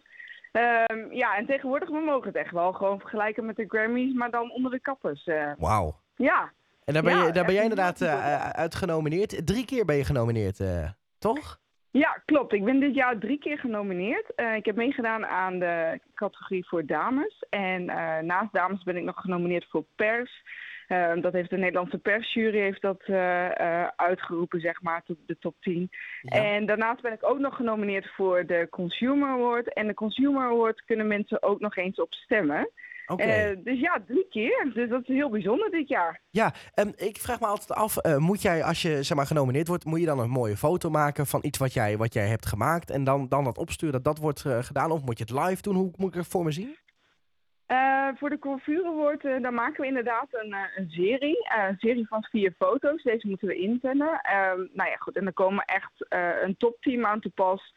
Um, 0.53 1.13
ja, 1.13 1.37
en 1.37 1.47
tegenwoordig, 1.47 1.89
we 1.89 2.01
mogen 2.01 2.27
het 2.27 2.37
echt 2.37 2.53
wel 2.53 2.73
gewoon 2.73 3.01
vergelijken 3.01 3.47
met 3.47 3.57
de 3.57 3.65
Grammys, 3.69 4.15
maar 4.15 4.31
dan 4.31 4.51
onder 4.51 4.71
de 4.71 4.81
kappers. 4.81 5.27
Uh. 5.27 5.53
Wauw. 5.59 6.01
Ja. 6.17 6.53
En 6.85 6.95
daar 6.95 7.03
ben, 7.03 7.25
je, 7.25 7.33
daar 7.33 7.45
ben 7.45 7.55
jij 7.55 7.63
inderdaad 7.63 8.01
uh, 8.01 8.51
uit 8.51 8.75
genomineerd. 8.75 9.47
Drie 9.47 9.65
keer 9.65 9.85
ben 9.85 9.97
je 9.97 10.05
genomineerd, 10.05 10.61
toch? 11.19 11.59
Ja, 11.99 12.23
klopt. 12.25 12.53
Ik 12.53 12.65
ben 12.65 12.81
dit 12.81 12.95
jaar 12.95 13.19
drie 13.19 13.39
keer 13.39 13.59
genomineerd. 13.59 14.33
Uh, 14.37 14.55
ik 14.55 14.65
heb 14.65 14.77
meegedaan 14.77 15.27
aan 15.27 15.59
de 15.59 16.01
categorie 16.15 16.67
voor 16.69 16.87
dames. 16.87 17.45
En 17.51 17.83
uh, 17.83 18.19
naast 18.19 18.53
dames 18.53 18.83
ben 18.83 18.97
ik 18.97 19.03
nog 19.03 19.21
genomineerd 19.21 19.67
voor 19.71 19.85
pers. 19.97 20.43
Uh, 20.89 21.13
dat 21.21 21.33
heeft 21.33 21.51
de 21.51 21.57
Nederlandse 21.57 21.99
persjury 21.99 22.59
heeft 22.59 22.83
dat 22.83 23.03
uitgeroepen, 23.97 24.61
zeg 24.61 24.83
maar, 24.83 25.03
tot 25.03 25.17
de 25.27 25.39
top 25.39 25.55
10. 25.61 25.91
Ja. 26.23 26.45
En 26.45 26.67
daarnaast 26.67 27.03
ben 27.03 27.13
ik 27.13 27.25
ook 27.25 27.39
nog 27.39 27.57
genomineerd 27.57 28.11
voor 28.15 28.47
de 28.47 28.67
Consumer 28.71 29.29
Award. 29.29 29.73
En 29.73 29.87
de 29.87 29.95
Consumer 29.95 30.43
Award 30.43 30.85
kunnen 30.85 31.07
mensen 31.07 31.43
ook 31.43 31.61
nog 31.61 31.77
eens 31.77 32.01
op 32.01 32.13
stemmen. 32.15 32.71
Okay. 33.09 33.51
Uh, 33.51 33.65
dus 33.65 33.81
ja, 33.81 34.03
drie 34.07 34.27
keer. 34.31 34.71
Dus 34.75 34.89
dat 34.89 35.01
is 35.01 35.15
heel 35.15 35.31
bijzonder 35.31 35.71
dit 35.71 35.89
jaar. 35.89 36.21
Ja, 36.31 36.55
um, 36.75 36.93
ik 36.97 37.19
vraag 37.19 37.41
me 37.41 37.47
altijd 37.47 37.79
af, 37.79 38.07
uh, 38.07 38.17
moet 38.17 38.43
jij 38.43 38.65
als 38.65 38.83
je 38.83 39.03
zeg 39.03 39.17
maar, 39.17 39.27
genomineerd 39.27 39.69
wordt, 39.69 39.85
moet 39.85 40.01
je 40.01 40.07
dan 40.07 40.19
een 40.19 40.31
mooie 40.31 40.57
foto 40.57 40.91
maken 40.91 41.27
van 41.27 41.41
iets 41.43 41.59
wat 41.59 41.73
jij, 41.73 41.97
wat 41.97 42.13
jij 42.13 42.27
hebt 42.27 42.47
gemaakt 42.47 42.91
en 42.91 43.05
dan, 43.05 43.29
dan 43.29 43.45
dat 43.45 43.59
opsturen 43.59 43.93
dat 43.93 44.05
dat 44.05 44.19
wordt 44.19 44.45
uh, 44.45 44.59
gedaan? 44.63 44.91
Of 44.91 45.05
moet 45.05 45.19
je 45.19 45.25
het 45.25 45.47
live 45.49 45.63
doen? 45.63 45.75
Hoe 45.75 45.93
moet 45.97 46.09
ik 46.09 46.15
het 46.15 46.27
voor 46.27 46.45
me 46.45 46.51
zien? 46.51 46.77
Uh, 47.69 48.09
voor 48.15 48.31
de 48.31 48.39
Corvure 48.39 48.87
Award, 48.87 49.25
uh, 49.25 49.43
dan 49.43 49.55
maken 49.55 49.81
we 49.81 49.87
inderdaad 49.87 50.27
een, 50.31 50.49
uh, 50.49 50.61
een 50.77 50.91
serie. 50.91 51.49
een 51.69 51.79
serie 51.79 52.07
van 52.09 52.25
vier 52.31 52.55
foto's. 52.59 53.03
Deze 53.03 53.29
moeten 53.29 53.49
we 53.49 53.55
inzenden. 53.55 54.21
Ehm, 54.21 54.59
nou 54.73 54.91
ja, 54.91 54.97
goed. 54.97 55.17
En 55.17 55.27
er 55.27 55.33
komen 55.33 55.65
echt 55.65 55.93
een 56.43 56.57
topteam 56.57 57.05
aan 57.07 57.21
te 57.21 57.31
pas. 57.31 57.75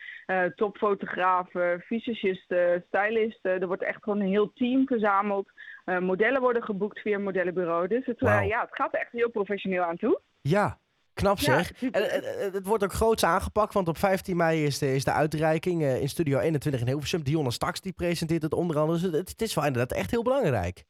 topfotografen, 0.55 1.81
visagisten, 1.81 2.83
stylisten. 2.87 3.61
Er 3.61 3.67
wordt 3.67 3.83
echt 3.83 4.03
gewoon 4.03 4.19
een 4.19 4.27
heel 4.27 4.53
team 4.53 4.87
verzameld. 4.87 5.51
modellen 5.85 6.41
worden 6.41 6.63
geboekt 6.63 6.99
via 6.99 7.15
een 7.15 7.23
modellenbureau. 7.23 7.87
Dus 7.87 8.05
het, 8.05 8.19
wow. 8.19 8.47
ja, 8.47 8.61
het 8.61 8.75
gaat 8.75 8.93
echt 8.93 9.11
heel 9.11 9.29
professioneel 9.29 9.83
aan 9.83 9.97
toe. 9.97 10.21
Ja, 10.41 10.77
Knap 11.13 11.39
zeg. 11.39 11.79
Ja, 11.79 11.89
en, 11.91 12.23
en, 12.23 12.51
het 12.51 12.65
wordt 12.65 12.83
ook 12.83 12.93
groots 12.93 13.23
aangepakt, 13.23 13.73
want 13.73 13.87
op 13.87 13.97
15 13.97 14.37
mei 14.37 14.63
is 14.63 14.77
de, 14.77 14.95
is 14.95 15.03
de 15.03 15.11
uitreiking 15.11 15.83
in 15.83 16.09
Studio 16.09 16.39
21 16.39 16.81
in 16.81 16.87
Hilversum. 16.87 17.23
Dionne 17.23 17.51
Staks 17.51 17.81
die 17.81 17.93
presenteert 17.93 18.41
het 18.41 18.53
onder 18.53 18.77
andere. 18.77 18.99
Dus 18.99 19.11
het, 19.11 19.29
het, 19.29 19.41
is 19.41 19.53
wel 19.53 19.65
inderdaad 19.65 19.97
echt 19.97 20.11
heel 20.11 20.23
belangrijk. 20.23 20.83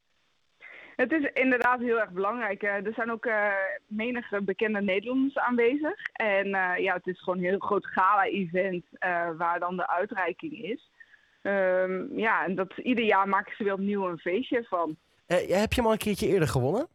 Het 0.96 1.12
is 1.12 1.30
inderdaad 1.34 1.80
heel 1.80 2.00
erg 2.00 2.12
belangrijk. 2.12 2.64
Er 2.64 2.94
zijn 2.96 3.12
ook 3.12 3.26
uh, 3.26 3.48
menige 3.88 4.42
bekende 4.42 4.82
Nederlanders 4.82 5.38
aanwezig. 5.38 5.96
En 6.14 6.48
ja, 6.78 6.94
het 6.94 7.08
is 7.08 7.20
gewoon 7.20 7.40
een 7.40 7.50
heel 7.50 7.60
groot 7.60 7.86
gala-event 7.86 8.86
waar 9.38 9.60
dan 9.60 9.78
de 9.78 9.88
uitreiking 9.88 10.64
is. 10.64 10.90
Um, 11.44 12.20
ja, 12.20 12.46
en 12.46 12.56
dat, 12.56 12.78
ieder 12.78 13.04
jaar 13.04 13.28
maken 13.28 13.56
ze 13.56 13.64
weer 13.64 13.74
opnieuw 13.74 14.08
een 14.08 14.18
feestje 14.18 14.64
van. 14.64 14.98
heb 15.26 15.48
je 15.48 15.76
hem 15.76 15.86
al 15.86 15.92
een 15.92 15.98
keertje 15.98 16.28
eerder 16.28 16.48
gewonnen? 16.48 16.88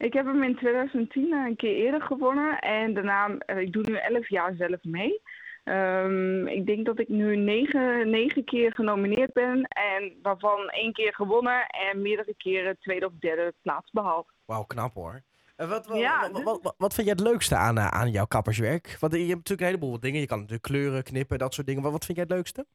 Ik 0.00 0.12
heb 0.12 0.26
hem 0.26 0.42
in 0.42 0.56
2010 0.56 1.32
een 1.32 1.56
keer 1.56 1.74
eerder 1.74 2.02
gewonnen. 2.02 2.58
En 2.58 2.94
daarna, 2.94 3.38
ik 3.46 3.72
doe 3.72 3.82
nu 3.82 3.94
11 3.94 4.28
jaar 4.28 4.54
zelf 4.54 4.82
mee. 4.82 5.20
Um, 5.64 6.46
ik 6.46 6.66
denk 6.66 6.86
dat 6.86 6.98
ik 6.98 7.08
nu 7.08 7.36
negen, 7.36 8.10
negen 8.10 8.44
keer 8.44 8.74
genomineerd 8.74 9.32
ben. 9.32 9.62
En 9.68 10.12
waarvan 10.22 10.68
één 10.68 10.92
keer 10.92 11.14
gewonnen 11.14 11.66
en 11.66 12.02
meerdere 12.02 12.34
keren 12.36 12.78
tweede 12.78 13.06
of 13.06 13.12
derde 13.18 13.54
plaats 13.62 13.90
behaald. 13.90 14.32
Wauw, 14.44 14.62
knap 14.62 14.94
hoor. 14.94 15.22
En 15.56 15.68
wat, 15.68 15.86
wat, 15.86 15.98
ja, 15.98 16.30
wat, 16.30 16.60
wat, 16.62 16.74
wat, 16.78 16.94
vind 16.94 17.06
je 17.06 17.12
het 17.12 17.22
leukste 17.22 17.56
aan, 17.56 17.78
aan 17.78 18.10
jouw 18.10 18.26
kapperswerk? 18.26 18.96
Want 19.00 19.12
je 19.12 19.18
hebt 19.18 19.28
natuurlijk 19.28 19.60
een 19.60 19.66
heleboel 19.66 20.00
dingen. 20.00 20.20
Je 20.20 20.26
kan 20.26 20.38
natuurlijk 20.38 20.66
kleuren, 20.66 21.02
knippen, 21.02 21.38
dat 21.38 21.54
soort 21.54 21.66
dingen. 21.66 21.82
Wat, 21.82 21.92
wat 21.92 22.04
vind 22.04 22.16
jij 22.16 22.26
het 22.28 22.36
leukste? 22.36 22.66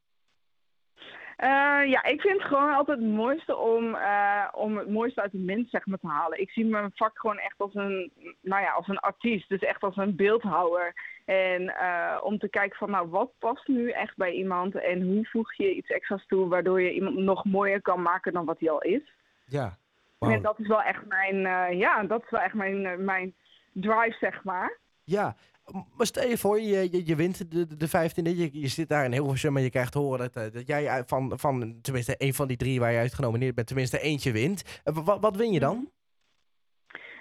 Uh, 1.44 1.90
ja, 1.92 2.04
ik 2.04 2.22
vind 2.22 2.38
het 2.38 2.48
gewoon 2.48 2.74
altijd 2.74 2.98
het 2.98 3.08
mooiste 3.08 3.56
om, 3.56 3.96
uh, 3.96 4.48
om 4.52 4.78
het 4.78 4.90
mooiste 4.90 5.22
uit 5.22 5.32
de 5.32 5.38
mens 5.38 5.70
zeg 5.70 5.86
maar, 5.86 6.00
te 6.00 6.08
halen. 6.08 6.42
Ik 6.42 6.50
zie 6.50 6.66
mijn 6.66 6.92
vak 6.96 7.20
gewoon 7.20 7.38
echt 7.38 7.56
als 7.58 7.76
een, 7.76 8.12
nou 8.42 8.62
ja, 8.62 8.72
als 8.72 8.88
een 8.88 9.00
artiest. 9.00 9.50
Dus 9.50 9.60
echt 9.60 9.84
als 9.84 9.98
een 9.98 10.16
beeldhouwer. 10.16 10.94
En 11.26 11.62
uh, 11.62 12.18
om 12.24 12.38
te 12.38 12.50
kijken 12.50 12.78
van, 12.78 12.92
nou, 12.92 13.10
wat 13.10 13.32
past 13.40 13.68
nu 13.68 13.90
echt 13.90 14.18
bij 14.18 14.32
iemand? 14.32 14.76
En 14.76 15.02
hoe 15.02 15.26
voeg 15.26 15.54
je 15.54 15.76
iets 15.76 15.90
extra's 15.90 16.26
toe 16.28 16.48
waardoor 16.48 16.82
je 16.82 16.94
iemand 16.94 17.16
nog 17.16 17.46
mooier 17.46 17.82
kan 17.82 18.02
maken 18.02 18.34
dan 18.34 18.46
wat 18.46 18.60
hij 18.60 18.70
al 18.70 18.82
is? 18.82 19.14
Ja. 19.46 19.78
Wow. 20.18 20.32
En 20.32 20.42
dat 20.42 20.60
is 20.60 20.68
wel 20.68 20.82
echt 20.82 21.06
mijn, 21.06 21.38
ja, 21.78 22.04
dat 22.04 22.24
is 22.24 22.30
wel 22.30 22.42
echt 22.42 22.54
mijn, 22.54 23.04
mijn 23.06 23.34
drive, 23.72 24.16
zeg 24.20 24.44
maar. 24.44 24.78
Ja, 25.04 25.36
maar 25.72 26.06
stel 26.06 26.28
je 26.28 26.38
voor, 26.38 26.60
je, 26.60 26.92
je, 26.92 27.06
je 27.06 27.16
wint 27.16 27.52
de, 27.52 27.78
de 27.78 27.88
vijftiende, 27.88 28.38
je, 28.38 28.50
je 28.52 28.68
zit 28.68 28.90
daar 28.90 29.06
in 29.06 29.12
Hilversum 29.12 29.58
en 29.58 29.64
je 29.64 29.70
krijgt 29.70 29.94
horen 29.94 30.30
dat, 30.34 30.54
dat 30.54 30.68
jij 30.68 31.04
van, 31.06 31.34
van 31.36 31.78
tenminste 31.82 32.16
een 32.18 32.34
van 32.34 32.48
die 32.48 32.58
drie 32.58 32.80
waar 32.80 32.92
je 32.92 32.98
uit 32.98 33.14
genomineerd 33.14 33.56
bent, 33.56 33.68
tenminste 33.68 34.00
eentje 34.00 34.32
wint. 34.32 34.62
Wat, 34.84 35.20
wat 35.20 35.36
win 35.36 35.52
je 35.52 35.60
dan? 35.60 35.90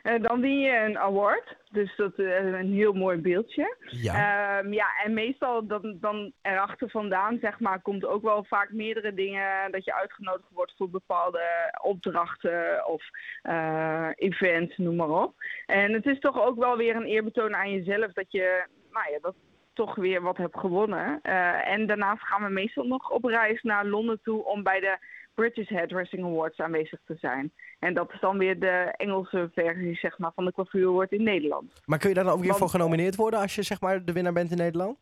Uh, 0.05 0.23
dan 0.23 0.41
win 0.41 0.61
je 0.61 0.77
een 0.77 0.99
award, 0.99 1.57
dus 1.71 1.97
dat 1.97 2.19
is 2.19 2.27
een 2.53 2.73
heel 2.73 2.93
mooi 2.93 3.19
beeldje. 3.19 3.77
Ja. 3.81 4.59
Um, 4.59 4.73
ja, 4.73 4.87
en 5.05 5.15
meestal 5.15 5.67
dan, 5.67 5.97
dan 6.01 6.33
erachter 6.43 6.91
vandaan, 6.91 7.39
zeg 7.41 7.61
maar, 7.61 7.83
komt 7.83 8.05
ook 8.05 8.23
wel 8.23 8.45
vaak 8.45 8.73
meerdere 8.73 9.15
dingen 9.15 9.73
dat 9.73 9.85
je 9.85 9.95
uitgenodigd 9.95 10.51
wordt 10.51 10.75
voor 10.77 10.91
bepaalde 10.91 11.43
opdrachten 11.83 12.87
of 12.87 13.03
uh, 13.43 14.09
events, 14.15 14.77
noem 14.77 14.97
maar 14.97 15.23
op. 15.23 15.35
En 15.67 15.93
het 15.93 16.07
is 16.07 16.19
toch 16.19 16.43
ook 16.43 16.59
wel 16.59 16.77
weer 16.77 16.97
een 16.97 17.07
eerbetoon 17.07 17.55
aan 17.55 17.71
jezelf 17.71 18.13
dat 18.13 18.33
je, 18.33 18.67
nou 18.91 19.13
ja, 19.13 19.19
dat 19.21 19.35
toch 19.75 19.95
weer 19.95 20.23
wat 20.23 20.37
hebt 20.37 20.59
gewonnen. 20.59 21.21
Uh, 21.23 21.69
en 21.69 21.87
daarnaast 21.87 22.23
gaan 22.23 22.43
we 22.43 22.49
meestal 22.51 22.85
nog 22.85 23.11
op 23.11 23.25
reis 23.25 23.63
naar 23.63 23.87
Londen 23.87 24.21
toe 24.23 24.45
om 24.45 24.63
bij 24.63 24.81
de 24.81 24.99
British 25.35 25.69
Hairdressing 25.69 26.25
Awards 26.25 26.59
aanwezig 26.59 27.01
te 27.07 27.17
zijn. 27.21 27.53
En 27.79 27.95
dat 27.95 28.13
is 28.13 28.21
dan 28.21 28.39
weer 28.39 28.61
de 28.61 28.95
Engelse 28.97 29.51
versie 29.55 29.95
zeg 29.95 30.19
maar, 30.19 30.33
van 30.35 30.45
de 30.45 30.53
coiffure 30.53 30.87
award 30.89 31.13
in 31.13 31.23
Nederland. 31.23 31.73
Maar 31.85 31.99
kun 31.99 32.09
je 32.09 32.15
daar 32.15 32.25
dan 32.25 32.33
ook 32.33 32.41
weer 32.41 32.55
voor 32.55 32.69
genomineerd 32.69 33.17
worden 33.17 33.41
als 33.41 33.55
je 33.55 33.63
zeg 33.63 33.81
maar, 33.81 34.05
de 34.05 34.13
winnaar 34.13 34.33
bent 34.33 34.51
in 34.51 34.57
Nederland? 34.57 34.99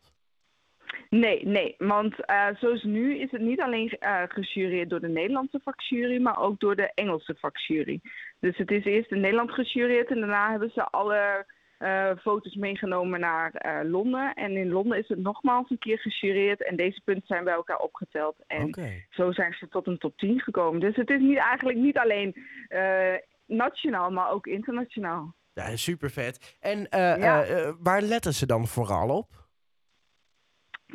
Nee, 1.09 1.45
nee. 1.45 1.75
Want 1.77 2.15
uh, 2.29 2.47
zoals 2.59 2.83
nu 2.83 3.17
is 3.17 3.31
het 3.31 3.41
niet 3.41 3.61
alleen 3.61 3.97
uh, 3.99 4.21
gejureerd 4.27 4.89
door 4.89 4.99
de 4.99 5.07
Nederlandse 5.07 5.59
vakjury, 5.63 6.21
maar 6.21 6.39
ook 6.39 6.59
door 6.59 6.75
de 6.75 6.91
Engelse 6.93 7.35
vakjury. 7.39 7.99
Dus 8.39 8.57
het 8.57 8.71
is 8.71 8.85
eerst 8.85 9.11
in 9.11 9.19
Nederland 9.19 9.51
gejureerd 9.51 10.09
en 10.09 10.19
daarna 10.19 10.49
hebben 10.49 10.71
ze 10.73 10.83
alle 10.83 11.45
uh, 11.83 12.11
foto's 12.21 12.55
meegenomen 12.55 13.19
naar 13.19 13.65
uh, 13.65 13.91
Londen. 13.91 14.33
En 14.33 14.57
in 14.57 14.71
Londen 14.71 14.97
is 14.97 15.07
het 15.07 15.19
nogmaals 15.19 15.69
een 15.69 15.79
keer 15.79 15.99
gejureerd. 15.99 16.63
En 16.63 16.75
deze 16.75 17.01
punten 17.03 17.27
zijn 17.27 17.43
bij 17.43 17.53
elkaar 17.53 17.77
opgeteld. 17.77 18.35
En 18.47 18.63
okay. 18.63 19.05
zo 19.09 19.31
zijn 19.31 19.53
ze 19.53 19.67
tot 19.67 19.87
een 19.87 19.97
top 19.97 20.17
10 20.17 20.39
gekomen. 20.39 20.79
Dus 20.79 20.95
het 20.95 21.09
is 21.09 21.19
niet, 21.19 21.37
eigenlijk 21.37 21.77
niet 21.77 21.97
alleen 21.97 22.35
uh, 22.69 23.13
nationaal, 23.45 24.11
maar 24.11 24.31
ook 24.31 24.47
internationaal. 24.47 25.35
Ja, 25.53 25.75
super 25.75 26.09
vet. 26.09 26.57
En 26.59 26.87
ja. 26.89 27.45
waar 27.79 28.01
letten 28.01 28.33
ze 28.33 28.45
dan 28.45 28.67
vooral 28.67 29.09
op? 29.09 29.27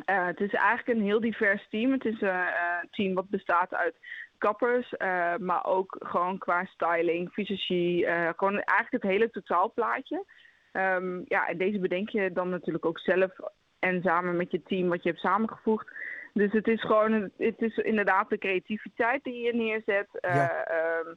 Het 0.05 0.39
is 0.39 0.53
eigenlijk 0.53 0.99
een 0.99 1.05
heel 1.05 1.19
divers 1.19 1.67
team. 1.69 1.91
Het 1.91 2.05
is 2.05 2.21
een 2.21 2.87
team 2.91 3.13
wat 3.13 3.29
bestaat 3.29 3.73
uit 3.73 3.95
kappers, 4.37 4.93
maar 5.37 5.65
ook 5.65 5.95
gewoon 5.99 6.37
qua 6.37 6.65
styling, 6.65 7.33
visagie, 7.33 8.05
gewoon 8.35 8.61
eigenlijk 8.61 9.03
het 9.03 9.11
hele 9.11 9.29
totaalplaatje. 9.29 10.25
Um, 10.73 11.23
ja, 11.27 11.47
en 11.47 11.57
deze 11.57 11.79
bedenk 11.79 12.09
je 12.09 12.31
dan 12.33 12.49
natuurlijk 12.49 12.85
ook 12.85 12.99
zelf 12.99 13.31
en 13.79 14.01
samen 14.01 14.37
met 14.37 14.51
je 14.51 14.63
team 14.63 14.87
wat 14.89 15.03
je 15.03 15.09
hebt 15.09 15.21
samengevoegd. 15.21 15.87
Dus 16.33 16.51
het 16.51 16.67
is 16.67 16.81
gewoon, 16.81 17.29
het 17.37 17.61
is 17.61 17.77
inderdaad 17.77 18.29
de 18.29 18.37
creativiteit 18.37 19.23
die 19.23 19.45
je 19.45 19.53
neerzet. 19.53 20.07
Ja. 20.11 20.63
Ehm, 20.63 21.15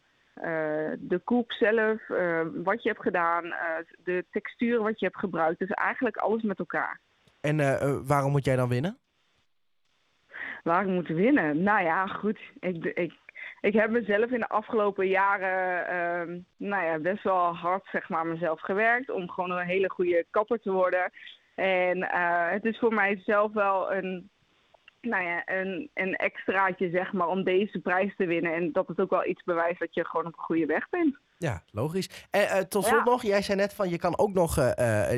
de 0.99 1.21
koek 1.25 1.52
zelf, 1.52 2.06
wat 2.54 2.82
je 2.82 2.88
hebt 2.88 3.02
gedaan, 3.02 3.54
de 4.04 4.25
textuur 4.30 4.82
wat 4.82 4.99
je 5.00 5.06
hebt 5.06 5.18
gebruikt. 5.18 5.59
Dus 5.59 5.71
eigenlijk 5.71 6.16
alles 6.16 6.42
met 6.42 6.59
elkaar. 6.59 7.00
En 7.40 7.56
waarom 8.06 8.30
moet 8.30 8.44
jij 8.44 8.56
dan 8.56 8.68
winnen? 8.68 8.99
Waar 10.62 10.82
ik 10.82 10.88
moet 10.88 11.09
winnen? 11.09 11.62
Nou 11.62 11.82
ja, 11.82 12.06
goed. 12.06 12.38
Ik, 12.61 12.85
ik, 12.85 13.12
ik 13.62 13.73
heb 13.73 13.90
mezelf 13.90 14.31
in 14.31 14.38
de 14.38 14.49
afgelopen 14.49 15.09
jaren 15.09 15.85
uh, 16.28 16.37
nou 16.57 16.85
ja, 16.85 16.99
best 16.99 17.23
wel 17.23 17.54
hard 17.54 17.88
zeg 17.92 18.09
maar, 18.09 18.26
mezelf 18.26 18.61
gewerkt 18.61 19.11
om 19.11 19.31
gewoon 19.31 19.50
een 19.50 19.66
hele 19.66 19.90
goede 19.90 20.26
kapper 20.31 20.61
te 20.61 20.73
worden. 20.73 21.11
En 21.54 21.99
uh, 21.99 22.50
het 22.50 22.64
is 22.64 22.78
voor 22.78 22.95
mij 22.95 23.23
zelf 23.25 23.52
wel 23.52 23.92
een, 23.92 24.31
nou 25.00 25.25
ja, 25.25 25.42
een, 25.47 25.90
een 25.95 26.16
extraatje 26.16 26.90
zeg 26.90 27.12
maar, 27.12 27.26
om 27.26 27.45
deze 27.45 27.78
prijs 27.78 28.16
te 28.16 28.26
winnen. 28.26 28.54
En 28.54 28.73
dat 28.73 28.88
het 28.88 29.00
ook 29.00 29.11
wel 29.11 29.26
iets 29.26 29.42
bewijst 29.42 29.78
dat 29.78 29.95
je 29.95 30.07
gewoon 30.07 30.26
op 30.26 30.33
een 30.33 30.45
goede 30.45 30.66
weg 30.66 30.88
bent. 30.88 31.16
Ja, 31.38 31.62
logisch. 31.71 32.26
En 32.31 32.42
uh, 32.42 32.59
tot 32.59 32.85
slot 32.85 33.04
nog, 33.04 33.23
jij 33.23 33.42
zei 33.42 33.59
net 33.59 33.75
van 33.75 33.90
je 33.90 33.99
kan 33.99 34.19
ook 34.19 34.33
nog, 34.33 34.59
uh, 34.59 34.64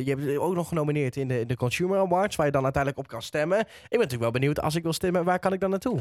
je 0.06 0.14
hebt 0.14 0.38
ook 0.38 0.54
nog 0.54 0.68
genomineerd 0.68 1.16
in 1.16 1.28
de, 1.28 1.46
de 1.46 1.56
Consumer 1.56 1.98
Awards, 1.98 2.36
waar 2.36 2.46
je 2.46 2.52
dan 2.52 2.64
uiteindelijk 2.64 3.02
op 3.02 3.08
kan 3.08 3.22
stemmen. 3.22 3.58
Ik 3.60 3.66
ben 3.66 3.98
natuurlijk 3.98 4.22
wel 4.22 4.40
benieuwd, 4.40 4.60
als 4.60 4.74
ik 4.74 4.82
wil 4.82 4.92
stemmen, 4.92 5.24
waar 5.24 5.38
kan 5.38 5.52
ik 5.52 5.60
dan 5.60 5.70
naartoe? 5.70 6.00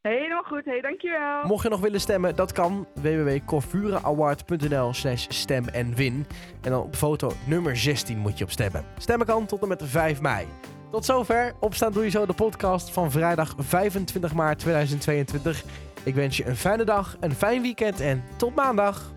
Helemaal 0.01 0.43
goed, 0.43 0.65
hey, 0.65 0.81
dankjewel. 0.81 1.43
Mocht 1.43 1.63
je 1.63 1.69
nog 1.69 1.79
willen 1.79 1.99
stemmen, 1.99 2.35
dat 2.35 2.51
kan. 2.51 2.87
www.corfureaward.nl 2.93 4.93
slash 4.93 5.25
stem 5.29 5.67
en 5.67 5.95
win. 5.95 6.25
En 6.61 6.71
dan 6.71 6.83
op 6.83 6.95
foto 6.95 7.31
nummer 7.47 7.77
16 7.77 8.17
moet 8.17 8.37
je 8.37 8.43
op 8.43 8.49
stemmen. 8.49 8.85
Stemmen 8.97 9.27
kan 9.27 9.45
tot 9.45 9.61
en 9.61 9.67
met 9.67 9.83
5 9.85 10.21
mei. 10.21 10.47
Tot 10.91 11.05
zover. 11.05 11.53
Opstaan 11.59 11.91
doe 11.91 12.03
je 12.03 12.09
zo 12.09 12.25
de 12.25 12.33
podcast 12.33 12.91
van 12.91 13.11
vrijdag 13.11 13.55
25 13.57 14.33
maart 14.33 14.59
2022. 14.59 15.63
Ik 16.03 16.15
wens 16.15 16.37
je 16.37 16.45
een 16.45 16.55
fijne 16.55 16.83
dag, 16.83 17.17
een 17.19 17.35
fijn 17.35 17.61
weekend 17.61 17.99
en 17.99 18.23
tot 18.35 18.55
maandag. 18.55 19.11